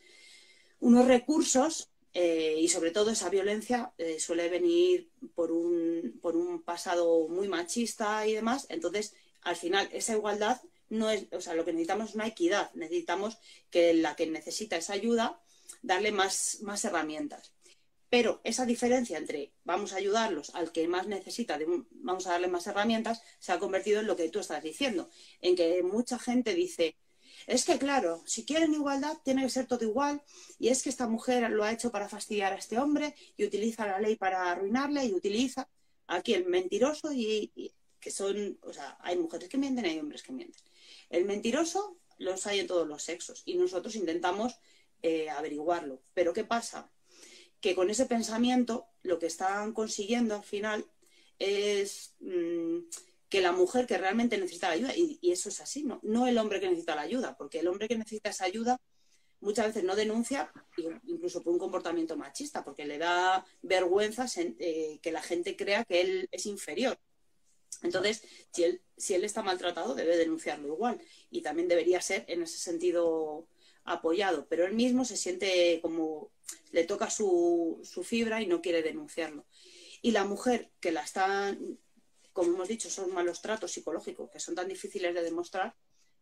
recursos 0.81 1.91
eh, 2.15 2.55
y 2.57 2.67
sobre 2.67 2.89
todo 2.89 3.11
esa 3.11 3.29
violencia 3.29 3.93
eh, 3.99 4.19
suele 4.19 4.49
venir 4.49 5.11
por 5.35 5.51
un, 5.51 6.17
por 6.19 6.35
un 6.35 6.63
pasado 6.63 7.27
muy 7.27 7.47
machista 7.47 8.25
y 8.25 8.33
demás. 8.33 8.65
Entonces, 8.69 9.13
al 9.43 9.55
final, 9.55 9.87
esa 9.91 10.13
igualdad 10.13 10.59
no 10.93 11.09
es, 11.09 11.27
o 11.31 11.41
sea, 11.41 11.53
lo 11.53 11.65
que 11.65 11.73
necesitamos 11.73 12.09
es 12.09 12.15
una 12.15 12.27
equidad. 12.27 12.71
Necesitamos 12.73 13.37
que 13.69 13.93
la 13.93 14.15
que 14.15 14.27
necesita 14.27 14.77
esa 14.77 14.93
ayuda, 14.93 15.41
darle 15.81 16.11
más, 16.11 16.59
más 16.61 16.85
herramientas. 16.85 17.53
Pero 18.09 18.41
esa 18.43 18.65
diferencia 18.65 19.17
entre 19.17 19.53
vamos 19.63 19.91
a 19.91 19.97
ayudarlos 19.97 20.53
al 20.53 20.71
que 20.71 20.87
más 20.87 21.07
necesita, 21.07 21.57
vamos 21.91 22.27
a 22.27 22.31
darle 22.31 22.47
más 22.47 22.67
herramientas, 22.67 23.21
se 23.39 23.51
ha 23.51 23.59
convertido 23.59 24.01
en 24.01 24.07
lo 24.07 24.15
que 24.15 24.29
tú 24.29 24.39
estás 24.39 24.61
diciendo, 24.61 25.09
en 25.41 25.55
que 25.55 25.81
mucha 25.81 26.19
gente 26.19 26.53
dice, 26.53 26.95
es 27.47 27.65
que, 27.65 27.77
claro, 27.77 28.21
si 28.25 28.45
quieren 28.45 28.73
igualdad, 28.73 29.17
tiene 29.23 29.43
que 29.43 29.49
ser 29.49 29.65
todo 29.65 29.83
igual. 29.83 30.21
Y 30.59 30.69
es 30.69 30.83
que 30.83 30.89
esta 30.89 31.07
mujer 31.07 31.49
lo 31.49 31.63
ha 31.63 31.71
hecho 31.71 31.91
para 31.91 32.07
fastidiar 32.07 32.53
a 32.53 32.57
este 32.57 32.77
hombre 32.77 33.15
y 33.35 33.45
utiliza 33.45 33.87
la 33.87 33.99
ley 33.99 34.15
para 34.15 34.51
arruinarle 34.51 35.05
y 35.05 35.13
utiliza 35.13 35.67
aquí 36.07 36.33
el 36.33 36.45
mentiroso 36.45 37.11
y, 37.11 37.73
que 38.03 38.11
son, 38.11 38.59
o 38.61 38.73
sea, 38.73 38.97
hay 38.99 39.17
mujeres 39.17 39.47
que 39.47 39.57
mienten 39.57 39.85
y 39.85 39.89
hay 39.89 39.99
hombres 39.99 40.23
que 40.23 40.33
mienten. 40.33 40.61
El 41.09 41.25
mentiroso 41.25 41.97
los 42.17 42.45
hay 42.47 42.59
en 42.59 42.67
todos 42.67 42.87
los 42.87 43.01
sexos 43.01 43.43
y 43.45 43.55
nosotros 43.55 43.95
intentamos 43.95 44.59
eh, 45.01 45.29
averiguarlo. 45.29 46.01
Pero 46.13 46.33
¿qué 46.33 46.43
pasa? 46.43 46.91
Que 47.61 47.75
con 47.75 47.89
ese 47.89 48.05
pensamiento 48.05 48.87
lo 49.03 49.19
que 49.19 49.27
están 49.27 49.73
consiguiendo 49.73 50.35
al 50.35 50.43
final 50.43 50.85
es... 51.39 52.15
Mm, 52.19 52.79
que 53.29 53.41
la 53.41 53.51
mujer 53.51 53.87
que 53.87 53.97
realmente 53.97 54.37
necesita 54.37 54.67
la 54.67 54.75
ayuda, 54.75 54.95
y, 54.95 55.17
eso 55.23 55.49
es 55.49 55.59
así, 55.59 55.83
¿no? 55.83 55.99
no 56.03 56.27
el 56.27 56.37
hombre 56.37 56.59
que 56.59 56.67
necesita 56.67 56.93
la 56.93 57.01
ayuda, 57.01 57.35
porque 57.35 57.61
el 57.61 57.67
hombre 57.67 57.87
que 57.87 57.97
necesita 57.97 58.29
esa 58.29 58.45
ayuda 58.45 58.79
muchas 59.39 59.65
veces 59.65 59.83
no 59.83 59.95
denuncia, 59.95 60.51
incluso 61.07 61.41
por 61.41 61.51
un 61.51 61.57
comportamiento 61.57 62.15
machista, 62.15 62.63
porque 62.63 62.85
le 62.85 62.99
da 62.99 63.43
vergüenza 63.63 64.27
eh, 64.37 64.99
que 65.01 65.11
la 65.11 65.23
gente 65.23 65.55
crea 65.55 65.83
que 65.83 66.01
él 66.01 66.29
es 66.31 66.45
inferior. 66.45 66.99
Entonces, 67.83 68.23
si 68.51 68.63
él, 68.63 69.23
está 69.23 69.43
maltratado, 69.43 69.93
debe 69.93 70.17
denunciarlo 70.17 70.69
igual. 70.69 70.99
Y 71.29 71.41
también 71.41 71.67
debería 71.67 72.01
ser, 72.01 72.25
en 72.27 72.41
ese 72.41 72.57
sentido, 72.57 73.47
apoyado. 73.83 74.47
Pero 74.47 74.65
él 74.65 74.73
mismo 74.73 75.05
se 75.05 75.17
siente 75.17 75.79
como 75.81 76.31
le 76.71 76.85
toca 76.85 77.09
su, 77.09 77.79
su 77.83 78.03
fibra 78.03 78.41
y 78.41 78.47
no 78.47 78.61
quiere 78.61 78.81
denunciarlo. 78.81 79.45
Y 80.01 80.11
la 80.11 80.25
mujer 80.25 80.71
que 80.79 80.91
la 80.91 81.03
está 81.03 81.55
como 82.33 82.51
hemos 82.51 82.67
dicho, 82.67 82.89
son 82.89 83.13
malos 83.13 83.41
tratos 83.41 83.71
psicológicos 83.71 84.29
que 84.29 84.39
son 84.39 84.55
tan 84.55 84.67
difíciles 84.67 85.13
de 85.13 85.21
demostrar, 85.21 85.75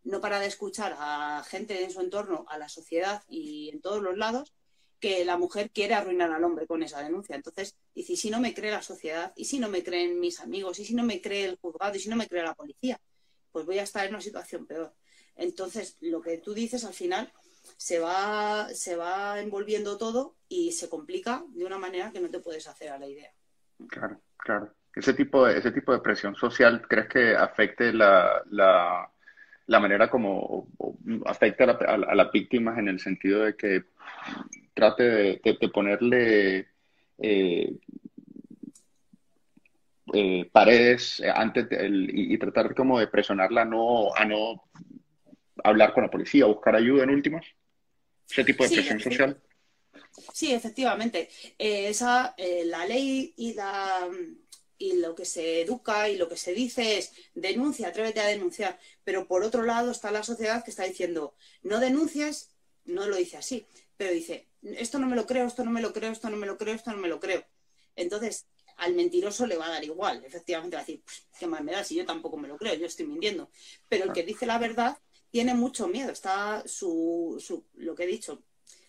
no 0.04 0.20
para 0.20 0.40
de 0.40 0.48
escuchar 0.48 0.96
a 0.98 1.44
gente 1.48 1.84
en 1.84 1.92
su 1.92 2.02
entorno, 2.02 2.46
a 2.50 2.58
la 2.58 2.70
sociedad 2.70 3.24
y 3.28 3.70
en 3.70 3.82
todos 3.82 4.02
los 4.02 4.18
lados, 4.18 4.54
que 5.02 5.26
la 5.26 5.36
mujer 5.36 5.72
quiere 5.72 5.96
arruinar 5.96 6.32
al 6.32 6.44
hombre 6.44 6.68
con 6.68 6.84
esa 6.84 7.02
denuncia. 7.04 7.36
Entonces, 7.36 7.76
dice, 7.94 8.14
¿y 8.14 8.18
si 8.18 8.30
no 8.30 8.40
me 8.40 8.54
cree 8.54 8.72
la 8.72 8.84
sociedad? 8.84 9.34
¿Y 9.36 9.46
si 9.46 9.60
no 9.60 9.68
me 9.68 9.84
creen 9.84 10.20
mis 10.20 10.40
amigos? 10.40 10.80
¿Y 10.80 10.86
si 10.86 10.94
no 10.94 11.04
me 11.04 11.20
cree 11.20 11.46
el 11.46 11.58
juzgado? 11.58 11.96
¿Y 11.96 12.00
si 12.00 12.08
no 12.08 12.16
me 12.16 12.28
cree 12.28 12.44
la 12.44 12.54
policía? 12.54 13.02
Pues 13.52 13.66
voy 13.66 13.80
a 13.80 13.84
estar 13.84 14.06
en 14.06 14.12
una 14.12 14.22
situación 14.22 14.66
peor. 14.66 14.94
Entonces, 15.36 15.98
lo 16.02 16.22
que 16.22 16.38
tú 16.38 16.54
dices 16.54 16.86
al 16.86 16.94
final 16.94 17.34
se 17.78 18.00
va, 18.00 18.70
se 18.70 18.96
va 18.96 19.40
envolviendo 19.40 19.98
todo 19.98 20.36
y 20.48 20.72
se 20.72 20.88
complica 20.88 21.44
de 21.50 21.66
una 21.66 21.80
manera 21.80 22.12
que 22.12 22.20
no 22.20 22.30
te 22.30 22.40
puedes 22.40 22.68
hacer 22.68 22.90
a 22.90 23.00
la 23.00 23.08
idea. 23.08 23.32
Claro, 23.90 24.22
claro. 24.38 24.74
Ese 24.94 25.14
tipo 25.14 25.48
de, 25.48 25.58
ese 25.58 25.72
tipo 25.72 25.94
de 25.94 26.02
presión 26.02 26.36
social, 26.36 26.86
¿crees 26.88 27.08
que 27.08 27.36
afecte 27.36 27.92
la, 27.92 28.44
la, 28.52 29.12
la 29.68 29.80
manera 29.80 30.10
como 30.10 30.68
afecta 31.26 31.64
a, 31.64 32.16
las 32.16 32.32
víctimas 32.32 32.78
en 32.78 32.88
el 32.88 33.00
sentido 33.00 33.46
de 33.46 33.56
que 33.56 33.84
trate 34.74 35.04
de, 35.44 35.70
ponerle 35.74 36.68
eh, 37.20 37.74
eh, 40.14 40.50
paredes 40.52 41.22
antes 41.34 41.68
y, 41.72 42.38
tratar 42.38 42.74
como 42.76 43.00
de 43.00 43.08
presionarla 43.08 43.62
a 43.62 43.66
no, 43.66 44.14
a 44.14 44.26
no 44.26 44.64
hablar 45.64 45.94
con 45.94 46.04
la 46.04 46.12
policía, 46.12 46.46
buscar 46.46 46.76
ayuda 46.76 47.04
en 47.04 47.12
últimas? 47.12 47.46
Ese 48.30 48.44
tipo 48.44 48.64
de 48.64 48.70
presión 48.70 49.00
social. 49.00 49.42
Sí, 50.34 50.54
efectivamente. 50.54 51.30
Eh, 51.58 51.90
esa, 51.90 52.36
la 52.66 52.86
ley 52.86 53.34
y 53.38 53.54
la 53.54 54.10
y 54.82 54.94
lo 54.94 55.14
que 55.14 55.26
se 55.26 55.62
educa 55.62 56.10
y 56.10 56.18
lo 56.18 56.28
que 56.28 56.38
se 56.38 56.54
dice 56.54 56.98
es 56.98 57.12
denuncia, 57.36 57.90
atrévete 57.90 58.20
a 58.20 58.26
denunciar. 58.26 58.80
Pero 59.04 59.28
por 59.28 59.44
otro 59.44 59.62
lado 59.62 59.92
está 59.92 60.10
la 60.10 60.24
sociedad 60.24 60.64
que 60.64 60.72
está 60.72 60.84
diciendo 60.84 61.36
no 61.62 61.80
denuncies, 61.80 62.50
no 62.86 63.08
lo 63.08 63.16
dice 63.16 63.38
así, 63.38 63.68
pero 63.96 64.12
dice 64.12 64.48
esto 64.64 64.98
no 64.98 65.08
me 65.08 65.16
lo 65.16 65.28
creo, 65.28 65.46
esto 65.46 65.64
no 65.64 65.70
me 65.70 65.82
lo 65.82 65.94
creo, 65.94 66.12
esto 66.12 66.30
no 66.32 66.38
me 66.38 66.48
lo 66.48 66.58
creo, 66.58 66.74
esto 66.74 66.92
no 66.92 66.98
me 66.98 67.08
lo 67.08 67.20
creo. 67.20 67.46
Entonces, 67.96 68.48
al 68.78 68.96
mentiroso 68.96 69.46
le 69.46 69.56
va 69.56 69.68
a 69.68 69.72
dar 69.72 69.84
igual, 69.84 70.24
efectivamente 70.26 70.76
va 70.76 70.82
a 70.82 70.86
decir, 70.86 71.04
qué 71.40 71.46
mal 71.46 71.64
me 71.64 71.74
da 71.74 71.84
si 71.84 71.96
yo 71.96 72.06
tampoco 72.06 72.38
me 72.38 72.48
lo 72.48 72.58
creo, 72.58 72.74
yo 72.74 72.88
estoy 72.88 73.06
mintiendo. 73.06 73.52
Pero 73.88 74.06
el 74.06 74.14
que 74.14 74.24
dice 74.24 74.48
la 74.48 74.58
verdad 74.58 74.98
tiene 75.30 75.54
mucho 75.54 75.88
miedo, 75.88 76.12
está 76.12 76.64
su, 76.66 77.38
su 77.40 77.66
lo 77.76 77.94
que 77.94 78.04
he 78.04 78.08
dicho, 78.08 78.44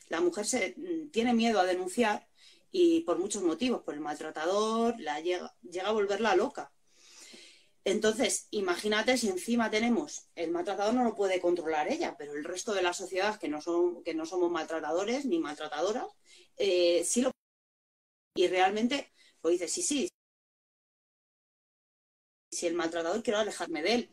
la 0.08 0.22
mujer 0.22 0.46
se, 0.46 0.74
mm, 0.76 1.10
tiene 1.10 1.34
miedo 1.34 1.60
a 1.60 1.64
denunciar 1.64 2.26
y 2.72 3.02
por 3.02 3.18
muchos 3.18 3.42
motivos, 3.42 3.82
por 3.82 3.94
el 3.94 4.00
maltratador, 4.00 4.98
la 5.00 5.20
llega, 5.20 5.54
llega 5.62 5.88
a 5.88 5.92
volverla 5.92 6.34
loca. 6.36 6.72
Entonces, 7.84 8.46
imagínate 8.50 9.16
si 9.18 9.28
encima 9.28 9.70
tenemos, 9.70 10.28
el 10.36 10.50
maltratador 10.52 10.94
no 10.94 11.04
lo 11.04 11.14
puede 11.14 11.40
controlar 11.40 11.88
ella, 11.88 12.16
pero 12.16 12.34
el 12.34 12.44
resto 12.44 12.72
de 12.74 12.82
la 12.82 12.92
sociedad 12.92 13.38
que 13.38 13.48
no, 13.48 13.60
son, 13.60 14.02
que 14.04 14.14
no 14.14 14.24
somos 14.24 14.50
maltratadores 14.50 15.24
ni 15.26 15.38
maltratadoras, 15.38 16.06
eh, 16.56 17.02
sí 17.04 17.22
lo 17.22 17.32
y 18.34 18.46
realmente, 18.48 19.12
pues 19.40 19.54
dice, 19.60 19.68
sí, 19.68 19.82
sí, 19.82 20.08
si 22.50 22.66
el 22.66 22.74
maltratador 22.74 23.22
quiero 23.22 23.40
alejarme 23.40 23.82
de 23.82 23.94
él, 23.94 24.10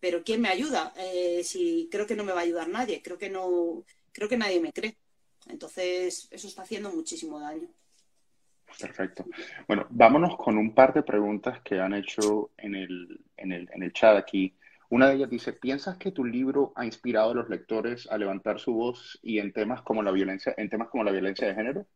pero 0.00 0.24
¿quién 0.24 0.40
me 0.40 0.48
ayuda? 0.48 0.92
Eh, 0.96 1.44
si 1.44 1.88
creo 1.90 2.06
que 2.06 2.16
no 2.16 2.24
me 2.24 2.32
va 2.32 2.40
a 2.40 2.42
ayudar 2.44 2.68
nadie, 2.68 3.02
creo 3.02 3.18
que 3.18 3.30
no, 3.30 3.84
creo 4.12 4.28
que 4.28 4.36
nadie 4.36 4.60
me 4.60 4.72
cree. 4.72 4.96
Entonces, 5.48 6.28
eso 6.30 6.48
está 6.48 6.62
haciendo 6.62 6.90
muchísimo 6.92 7.40
daño. 7.40 7.68
Perfecto. 8.80 9.24
Bueno, 9.66 9.86
vámonos 9.90 10.36
con 10.36 10.58
un 10.58 10.74
par 10.74 10.92
de 10.92 11.02
preguntas 11.02 11.60
que 11.62 11.80
han 11.80 11.94
hecho 11.94 12.50
en 12.56 12.74
el, 12.74 13.20
en 13.36 13.52
el, 13.52 13.68
en 13.72 13.82
el 13.82 13.92
chat 13.92 14.16
aquí. 14.16 14.54
Una 14.90 15.08
de 15.08 15.16
ellas 15.16 15.30
dice, 15.30 15.52
¿piensas 15.54 15.96
que 15.96 16.12
tu 16.12 16.24
libro 16.24 16.72
ha 16.76 16.84
inspirado 16.84 17.30
a 17.30 17.34
los 17.34 17.48
lectores 17.48 18.06
a 18.10 18.18
levantar 18.18 18.60
su 18.60 18.74
voz 18.74 19.18
y 19.22 19.38
en 19.38 19.52
temas 19.52 19.82
como 19.82 20.02
la 20.02 20.10
violencia, 20.10 20.54
en 20.56 20.68
temas 20.68 20.88
como 20.88 21.02
la 21.02 21.12
violencia 21.12 21.46
de 21.46 21.54
género? 21.54 21.86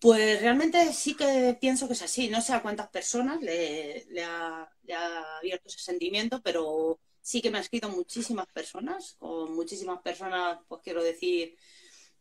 Pues 0.00 0.40
realmente 0.40 0.92
sí 0.94 1.14
que 1.14 1.58
pienso 1.60 1.86
que 1.86 1.92
es 1.92 2.02
así. 2.02 2.28
No 2.28 2.40
sé 2.40 2.54
a 2.54 2.62
cuántas 2.62 2.88
personas 2.88 3.42
le, 3.42 4.06
ha, 4.24 4.70
abierto 5.38 5.68
ese 5.68 5.78
sentimiento, 5.78 6.40
pero 6.40 6.98
sí 7.20 7.42
que 7.42 7.50
me 7.50 7.58
ha 7.58 7.60
escrito 7.60 7.90
muchísimas 7.90 8.46
personas, 8.46 9.16
con 9.18 9.54
muchísimas 9.54 10.00
personas, 10.00 10.58
pues 10.68 10.80
quiero 10.82 11.02
decir, 11.02 11.54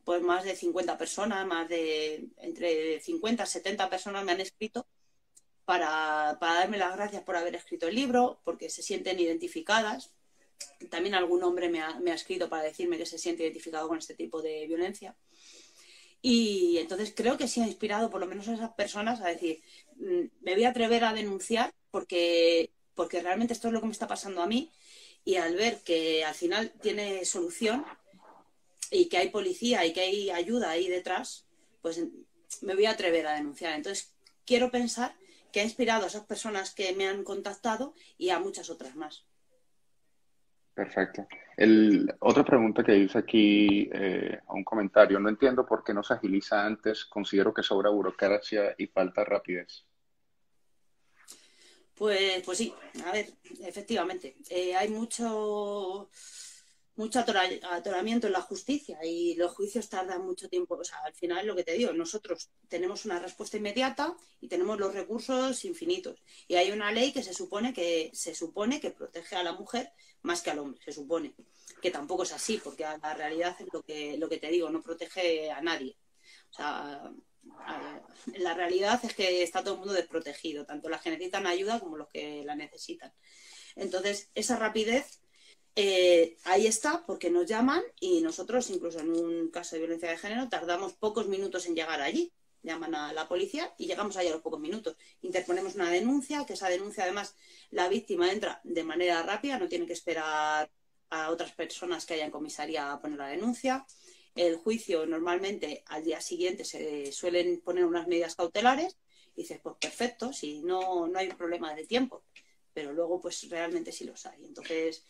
pues 0.03 0.21
más 0.21 0.43
de 0.43 0.55
50 0.55 0.97
personas, 0.97 1.45
más 1.45 1.69
de 1.69 2.29
entre 2.37 2.99
50 2.99 3.43
y 3.43 3.47
70 3.47 3.89
personas 3.89 4.23
me 4.23 4.31
han 4.31 4.41
escrito 4.41 4.87
para, 5.65 6.37
darme 6.39 6.77
las 6.77 6.95
gracias 6.95 7.23
por 7.23 7.35
haber 7.35 7.55
escrito 7.55 7.87
el 7.87 7.95
libro, 7.95 8.41
porque 8.43 8.69
se 8.69 8.81
sienten 8.81 9.19
identificadas. 9.19 10.11
También 10.89 11.15
algún 11.15 11.43
hombre 11.43 11.69
me 11.69 11.81
ha, 11.81 11.99
me 11.99 12.11
ha 12.11 12.15
escrito 12.15 12.49
para 12.49 12.63
decirme 12.63 12.97
que 12.97 13.05
se 13.05 13.19
siente 13.19 13.43
identificado 13.43 13.87
con 13.87 13.99
este 13.99 14.15
tipo 14.15 14.41
de 14.41 14.65
violencia. 14.65 15.15
Y 16.21 16.77
entonces 16.79 17.13
creo 17.15 17.37
que 17.37 17.47
sí 17.47 17.61
ha 17.61 17.67
inspirado 17.67 18.09
por 18.09 18.19
lo 18.19 18.27
menos 18.27 18.47
a 18.47 18.53
esas 18.53 18.73
personas 18.73 19.21
a 19.21 19.27
decir, 19.27 19.61
mm, 19.97 20.23
me 20.41 20.55
voy 20.55 20.63
a 20.65 20.69
atrever 20.69 21.03
a 21.03 21.13
denunciar 21.13 21.73
porque, 21.91 22.71
porque 22.95 23.21
realmente 23.21 23.53
esto 23.53 23.67
es 23.67 23.73
lo 23.73 23.79
que 23.79 23.87
me 23.87 23.93
está 23.93 24.07
pasando 24.07 24.41
a 24.41 24.47
mí 24.47 24.71
y 25.23 25.35
al 25.35 25.55
ver 25.55 25.81
que 25.83 26.25
al 26.25 26.33
final 26.33 26.71
tiene 26.81 27.23
solución 27.25 27.85
y 28.91 29.09
que 29.09 29.17
hay 29.17 29.29
policía 29.29 29.85
y 29.85 29.93
que 29.93 30.01
hay 30.01 30.29
ayuda 30.29 30.71
ahí 30.71 30.87
detrás, 30.87 31.47
pues 31.81 32.03
me 32.61 32.75
voy 32.75 32.85
a 32.85 32.91
atrever 32.91 33.27
a 33.27 33.33
denunciar. 33.33 33.75
Entonces 33.75 34.13
quiero 34.45 34.71
pensar 34.71 35.15
que 35.51 35.61
ha 35.61 35.63
inspirado 35.63 36.05
a 36.05 36.07
esas 36.07 36.25
personas 36.25 36.73
que 36.73 36.93
me 36.93 37.07
han 37.07 37.23
contactado 37.23 37.93
y 38.17 38.29
a 38.29 38.39
muchas 38.39 38.69
otras 38.69 38.95
más. 38.95 39.25
Perfecto. 40.73 41.27
El, 41.57 42.15
otra 42.19 42.45
pregunta 42.45 42.83
que 42.83 42.93
dice 42.93 43.17
aquí, 43.17 43.89
eh, 43.91 44.39
un 44.47 44.63
comentario, 44.63 45.19
no 45.19 45.27
entiendo 45.27 45.65
por 45.65 45.83
qué 45.83 45.93
no 45.93 46.03
se 46.03 46.13
agiliza 46.13 46.65
antes, 46.65 47.03
considero 47.03 47.53
que 47.53 47.63
sobra 47.63 47.89
burocracia 47.89 48.75
y 48.77 48.87
falta 48.87 49.25
rapidez. 49.25 49.85
Pues, 51.95 52.41
pues 52.45 52.57
sí, 52.57 52.73
a 53.05 53.11
ver, 53.11 53.27
efectivamente, 53.61 54.37
eh, 54.49 54.73
hay 54.73 54.87
mucho 54.87 56.09
mucho 56.99 57.19
atoramiento 57.19 58.27
en 58.27 58.33
la 58.33 58.41
justicia 58.41 58.99
y 59.05 59.33
los 59.35 59.53
juicios 59.53 59.87
tardan 59.87 60.25
mucho 60.25 60.49
tiempo. 60.49 60.75
O 60.75 60.83
sea, 60.83 60.99
al 61.05 61.13
final 61.13 61.47
lo 61.47 61.55
que 61.55 61.63
te 61.63 61.71
digo, 61.71 61.93
nosotros 61.93 62.49
tenemos 62.67 63.05
una 63.05 63.19
respuesta 63.19 63.55
inmediata 63.55 64.17
y 64.41 64.49
tenemos 64.49 64.77
los 64.77 64.93
recursos 64.93 65.63
infinitos. 65.63 66.21
Y 66.49 66.55
hay 66.55 66.71
una 66.71 66.91
ley 66.91 67.13
que 67.13 67.23
se 67.23 67.33
supone 67.33 67.73
que 67.73 68.11
se 68.13 68.35
supone 68.35 68.81
que 68.81 68.91
protege 68.91 69.37
a 69.37 69.43
la 69.43 69.53
mujer 69.53 69.93
más 70.23 70.41
que 70.41 70.51
al 70.51 70.59
hombre, 70.59 70.81
se 70.83 70.91
supone. 70.91 71.33
Que 71.81 71.89
tampoco 71.89 72.23
es 72.23 72.33
así, 72.33 72.59
porque 72.61 72.83
la 72.83 73.13
realidad 73.13 73.55
es 73.57 73.67
lo 73.71 73.81
que, 73.81 74.17
lo 74.17 74.27
que 74.27 74.37
te 74.37 74.49
digo, 74.49 74.69
no 74.69 74.81
protege 74.81 75.51
a 75.51 75.61
nadie. 75.61 75.95
O 76.51 76.53
sea, 76.53 77.13
la 78.35 78.53
realidad 78.55 78.99
es 79.05 79.15
que 79.15 79.41
está 79.41 79.63
todo 79.63 79.75
el 79.75 79.79
mundo 79.79 79.93
desprotegido, 79.93 80.65
tanto 80.65 80.89
las 80.89 81.01
que 81.01 81.11
necesitan 81.11 81.47
ayuda 81.47 81.79
como 81.79 81.95
los 81.95 82.09
que 82.09 82.43
la 82.43 82.55
necesitan. 82.55 83.13
Entonces, 83.77 84.29
esa 84.35 84.57
rapidez 84.57 85.21
eh, 85.75 86.37
ahí 86.43 86.67
está, 86.67 87.05
porque 87.05 87.29
nos 87.29 87.45
llaman 87.45 87.81
y 87.99 88.21
nosotros, 88.21 88.69
incluso 88.69 88.99
en 88.99 89.11
un 89.11 89.49
caso 89.49 89.75
de 89.75 89.79
violencia 89.79 90.09
de 90.09 90.17
género, 90.17 90.49
tardamos 90.49 90.93
pocos 90.93 91.27
minutos 91.27 91.65
en 91.67 91.75
llegar 91.75 92.01
allí. 92.01 92.33
Llaman 92.61 92.93
a 92.93 93.13
la 93.13 93.29
policía 93.29 93.73
y 93.77 93.85
llegamos 93.87 94.17
allí 94.17 94.27
a 94.27 94.33
los 94.33 94.41
pocos 94.41 94.59
minutos. 94.59 94.97
Interponemos 95.21 95.75
una 95.75 95.89
denuncia, 95.89 96.45
que 96.45 96.53
esa 96.53 96.67
denuncia 96.67 97.05
además 97.05 97.35
la 97.71 97.87
víctima 97.87 98.31
entra 98.31 98.59
de 98.65 98.83
manera 98.83 99.23
rápida, 99.23 99.57
no 99.57 99.69
tiene 99.69 99.87
que 99.87 99.93
esperar 99.93 100.69
a 101.09 101.29
otras 101.31 101.53
personas 101.53 102.05
que 102.05 102.15
hayan 102.15 102.31
comisaría 102.31 102.91
a 102.91 102.99
poner 102.99 103.17
la 103.17 103.27
denuncia. 103.27 103.85
El 104.35 104.57
juicio 104.57 105.05
normalmente 105.05 105.83
al 105.87 106.03
día 106.03 106.19
siguiente 106.19 106.65
se 106.65 107.11
suelen 107.13 107.61
poner 107.61 107.85
unas 107.85 108.07
medidas 108.07 108.35
cautelares 108.35 108.97
y 109.35 109.43
dices, 109.43 109.59
pues 109.63 109.75
perfecto, 109.79 110.33
si 110.33 110.61
no, 110.61 111.07
no 111.07 111.17
hay 111.17 111.29
problema 111.29 111.73
de 111.73 111.85
tiempo. 111.85 112.23
Pero 112.73 112.91
luego 112.93 113.21
pues 113.21 113.49
realmente 113.49 113.91
sí 113.91 114.03
los 114.03 114.25
hay. 114.25 114.45
Entonces 114.45 115.05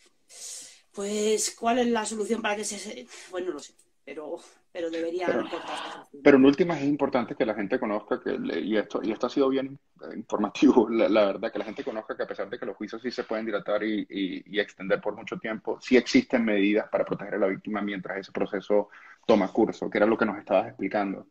pues, 0.94 1.56
¿cuál 1.58 1.80
es 1.80 1.88
la 1.88 2.06
solución 2.06 2.42
para 2.42 2.56
que 2.56 2.64
se... 2.64 3.08
Bueno, 3.32 3.48
no 3.48 3.54
lo 3.54 3.60
sé, 3.60 3.74
pero, 4.04 4.38
pero 4.72 4.90
debería 4.90 5.28
pero, 5.28 5.46
pero 6.24 6.38
en 6.38 6.46
últimas 6.46 6.82
es 6.82 6.88
importante 6.88 7.36
que 7.36 7.46
la 7.46 7.54
gente 7.54 7.80
conozca 7.80 8.20
que, 8.20 8.38
y 8.62 8.78
esto, 8.78 9.00
y 9.04 9.12
esto 9.12 9.28
ha 9.28 9.30
sido 9.30 9.50
bien 9.50 9.80
informativo, 10.16 10.90
la, 10.92 11.26
verdad, 11.26 11.52
que 11.52 11.60
la 11.60 11.66
gente 11.66 11.84
conozca 11.84 12.16
que 12.18 12.24
a 12.24 12.28
pesar 12.28 12.50
de 12.50 12.58
que 12.58 12.66
los 12.66 12.76
juicios 12.76 13.02
sí 13.02 13.12
se 13.12 13.24
pueden 13.24 13.46
dilatar 13.46 13.84
y, 13.84 14.06
y, 14.10 14.60
extender 14.60 15.00
por 15.00 15.16
mucho 15.16 15.38
tiempo, 15.38 15.80
sí 15.82 15.96
existen 15.98 16.44
medidas 16.44 16.90
para 16.90 17.06
proteger 17.06 17.36
a 17.36 17.40
la 17.40 17.48
víctima 17.48 17.82
mientras 17.82 18.18
ese 18.18 18.32
proceso 18.32 18.90
toma 19.26 19.52
curso, 19.54 19.90
que 19.90 20.00
era 20.00 20.08
lo 20.08 20.18
que 20.18 20.26
nos 20.26 20.38
estabas 20.38 20.70
explicando. 20.70 21.28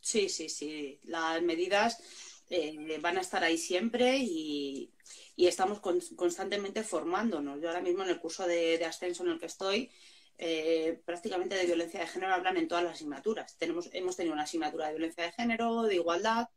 Sí, 0.00 0.28
sí, 0.28 0.50
sí. 0.50 1.00
Las 1.04 1.40
medidas 1.40 2.33
eh, 2.50 2.98
van 3.00 3.18
a 3.18 3.20
estar 3.20 3.42
ahí 3.42 3.58
siempre 3.58 4.18
y, 4.18 4.90
estamos 5.36 5.80
constantemente 5.80 6.84
formándonos. 6.84 7.60
Yo 7.60 7.68
ahora 7.68 7.80
mismo 7.80 8.02
en 8.04 8.10
el 8.10 8.20
curso 8.20 8.46
de, 8.46 8.82
ascenso 8.84 9.24
en 9.24 9.30
el 9.30 9.40
que 9.40 9.46
estoy, 9.46 9.90
eh, 10.38 11.00
prácticamente 11.04 11.56
de 11.56 11.66
violencia 11.66 12.00
de 12.00 12.06
género 12.06 12.34
hablan 12.34 12.56
en 12.56 12.68
todas 12.68 12.84
las 12.84 12.94
asignaturas. 12.94 13.56
Hemos 13.60 14.16
tenido 14.16 14.32
una 14.32 14.44
asignatura 14.44 14.86
de 14.86 14.94
violencia 14.94 15.24
de 15.24 15.32
género, 15.32 15.82
de 15.82 15.96
igualdad, 15.96 16.48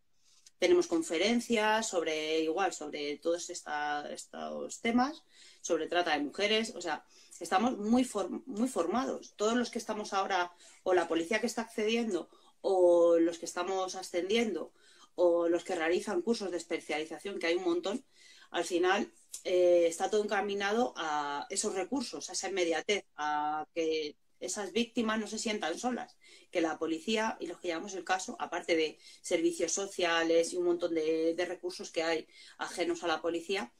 tenemos 0.59 0.87
conferencias 0.87 1.87
sobre 1.87 2.39
igual, 2.41 2.73
sobre 2.73 3.17
todos 3.17 3.49
estos 3.49 4.81
temas, 4.81 5.23
sobre 5.61 5.87
trata 5.87 6.13
de 6.13 6.23
mujeres, 6.23 6.73
o 6.75 6.81
sea, 6.81 7.05
estamos 7.39 7.77
muy, 7.77 8.09
muy 8.45 8.67
formados. 8.67 9.33
Todos 9.35 9.55
los 9.55 9.69
que 9.69 9.77
estamos 9.77 10.13
ahora, 10.13 10.51
o 10.83 10.93
la 10.93 11.07
policía 11.07 11.39
que 11.39 11.47
está 11.47 11.61
accediendo, 11.61 12.29
o 12.61 13.17
los 13.19 13.37
que 13.37 13.45
estamos 13.45 13.95
ascendiendo, 13.95 14.71
o 15.17 15.49
los 15.49 15.63
que 15.63 15.75
realizan 15.75 16.21
cursos 16.21 16.51
de 16.51 16.57
especialización, 16.57 17.39
que 17.39 17.47
hay 17.47 17.55
un 17.55 17.63
montón, 17.63 18.05
al 18.51 18.65
final 18.65 19.11
eh, 19.43 19.85
está 19.87 20.09
todo 20.09 20.23
encaminado 20.23 20.93
a 20.95 21.47
esos 21.49 21.73
recursos, 21.73 22.29
a 22.29 22.33
esa 22.33 22.49
inmediatez, 22.49 23.03
a 23.15 23.67
que 23.73 24.15
esas 24.39 24.71
víctimas 24.71 25.19
no 25.19 25.25
se 25.25 25.39
sientan 25.39 25.79
solas, 25.79 26.15
que 26.51 26.61
la 26.61 26.77
policía 26.77 27.35
y 27.39 27.47
los 27.47 27.57
que 27.59 27.69
llevamos 27.69 27.95
el 27.95 28.03
caso, 28.03 28.37
aparte 28.39 28.75
de 28.75 28.99
servicios 29.21 29.71
sociales 29.71 30.53
y 30.53 30.57
un 30.57 30.65
montón 30.65 30.93
de, 30.93 31.45
recursos 31.47 31.91
que 31.91 32.03
hay 32.03 32.27
ajenos 32.59 33.03
a 33.03 33.07
la 33.07 33.19
policía, 33.19 33.73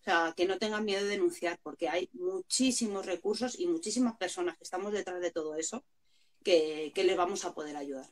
o 0.00 0.04
sea, 0.04 0.32
que 0.34 0.46
no 0.46 0.56
tengan 0.56 0.86
miedo 0.86 1.04
de 1.04 1.10
denunciar, 1.10 1.60
porque 1.62 1.90
hay 1.90 2.08
muchísimos 2.14 3.04
recursos 3.04 3.60
y 3.60 3.66
muchísimas 3.66 4.16
personas 4.16 4.56
que 4.56 4.64
estamos 4.64 4.94
detrás 4.94 5.20
de 5.20 5.32
todo 5.32 5.54
eso 5.56 5.84
que, 6.42 6.92
que 6.94 7.04
les 7.04 7.16
vamos 7.18 7.44
a 7.44 7.52
poder 7.52 7.76
ayudar. 7.76 8.06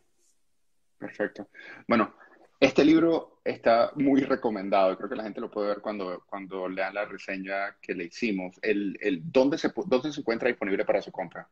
Perfecto. 0.98 1.48
Bueno, 1.88 2.14
este 2.58 2.84
libro 2.84 3.40
está 3.44 3.92
muy 3.96 4.22
recomendado, 4.22 4.96
creo 4.96 5.08
que 5.08 5.16
la 5.16 5.24
gente 5.24 5.40
lo 5.40 5.50
puede 5.50 5.68
ver 5.68 5.80
cuando, 5.80 6.24
cuando 6.28 6.68
lean 6.68 6.94
la 6.94 7.04
reseña 7.04 7.76
que 7.80 7.94
le 7.94 8.04
hicimos. 8.04 8.56
El, 8.62 8.96
el, 9.00 9.20
¿dónde, 9.30 9.58
se, 9.58 9.70
¿Dónde 9.86 10.12
se 10.12 10.20
encuentra 10.20 10.48
disponible 10.48 10.84
para 10.84 11.02
su 11.02 11.12
compra? 11.12 11.48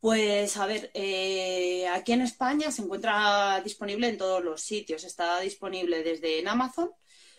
Pues 0.00 0.56
a 0.56 0.66
ver, 0.66 0.90
eh, 0.94 1.88
aquí 1.88 2.12
en 2.12 2.20
España 2.20 2.70
se 2.70 2.82
encuentra 2.82 3.60
disponible 3.64 4.08
en 4.08 4.18
todos 4.18 4.44
los 4.44 4.60
sitios. 4.60 5.04
Está 5.04 5.40
disponible 5.40 6.04
desde 6.04 6.38
en 6.38 6.48
Amazon. 6.48 6.90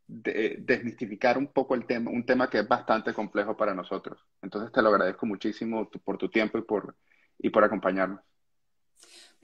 desmistificar 0.08 1.38
un 1.38 1.48
poco 1.48 1.76
el 1.76 1.86
tema, 1.86 2.12
un 2.12 2.26
tema 2.26 2.50
que 2.50 2.60
es 2.60 2.68
bastante 2.68 3.14
complejo 3.14 3.58
para 3.58 3.74
nosotros. 3.74 4.20
Entonces 4.42 4.72
te 4.72 4.82
lo 4.82 4.90
agradezco 4.90 5.26
muchísimo 5.26 5.90
por 5.90 6.18
tu 6.18 6.30
tiempo 6.30 6.58
y 6.58 6.62
por, 6.62 6.96
y 7.38 7.50
por 7.50 7.64
acompañarnos. 7.64 8.22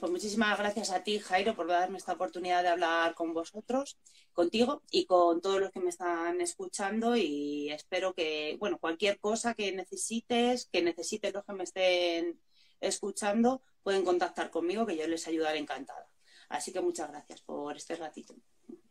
Pues 0.05 0.11
muchísimas 0.11 0.55
gracias 0.59 0.91
a 0.91 1.03
ti, 1.03 1.17
Jairo, 1.17 1.55
por 1.55 1.65
darme 1.65 1.97
esta 1.97 2.13
oportunidad 2.13 2.61
de 2.61 2.69
hablar 2.69 3.15
con 3.15 3.33
vosotros, 3.33 3.97
contigo 4.33 4.83
y 4.91 5.07
con 5.07 5.41
todos 5.41 5.59
los 5.59 5.71
que 5.71 5.79
me 5.79 5.89
están 5.89 6.41
escuchando 6.41 7.17
y 7.17 7.71
espero 7.71 8.13
que, 8.13 8.55
bueno, 8.59 8.77
cualquier 8.77 9.17
cosa 9.17 9.55
que 9.55 9.71
necesites, 9.71 10.69
que 10.71 10.83
necesiten 10.83 11.33
los 11.33 11.43
que 11.43 11.53
me 11.53 11.63
estén 11.63 12.39
escuchando, 12.79 13.63
pueden 13.81 14.05
contactar 14.05 14.51
conmigo 14.51 14.85
que 14.85 14.95
yo 14.95 15.07
les 15.07 15.27
ayudaré 15.27 15.57
encantada. 15.57 16.07
Así 16.49 16.71
que 16.71 16.81
muchas 16.81 17.09
gracias 17.09 17.41
por 17.41 17.75
este 17.75 17.95
ratito. 17.95 18.35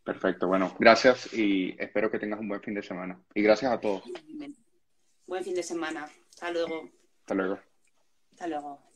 Perfecto, 0.03 0.49
bueno, 0.49 0.75
gracias 0.81 1.33
y 1.33 1.77
espero 1.79 2.11
que 2.11 2.19
tengas 2.19 2.41
un 2.41 2.49
buen 2.49 2.61
fin 2.61 2.75
de 2.75 2.83
semana. 2.83 3.23
Y 3.37 3.43
gracias 3.43 3.71
a 3.71 3.79
todos. 3.79 4.03
Buen 5.29 5.45
fin 5.45 5.55
de 5.55 5.63
semana. 5.63 6.11
Hasta 6.31 6.51
luego. 6.51 6.91
Hasta 7.21 7.35
luego. 7.35 7.61
Hasta 8.33 8.47
luego. 8.49 8.94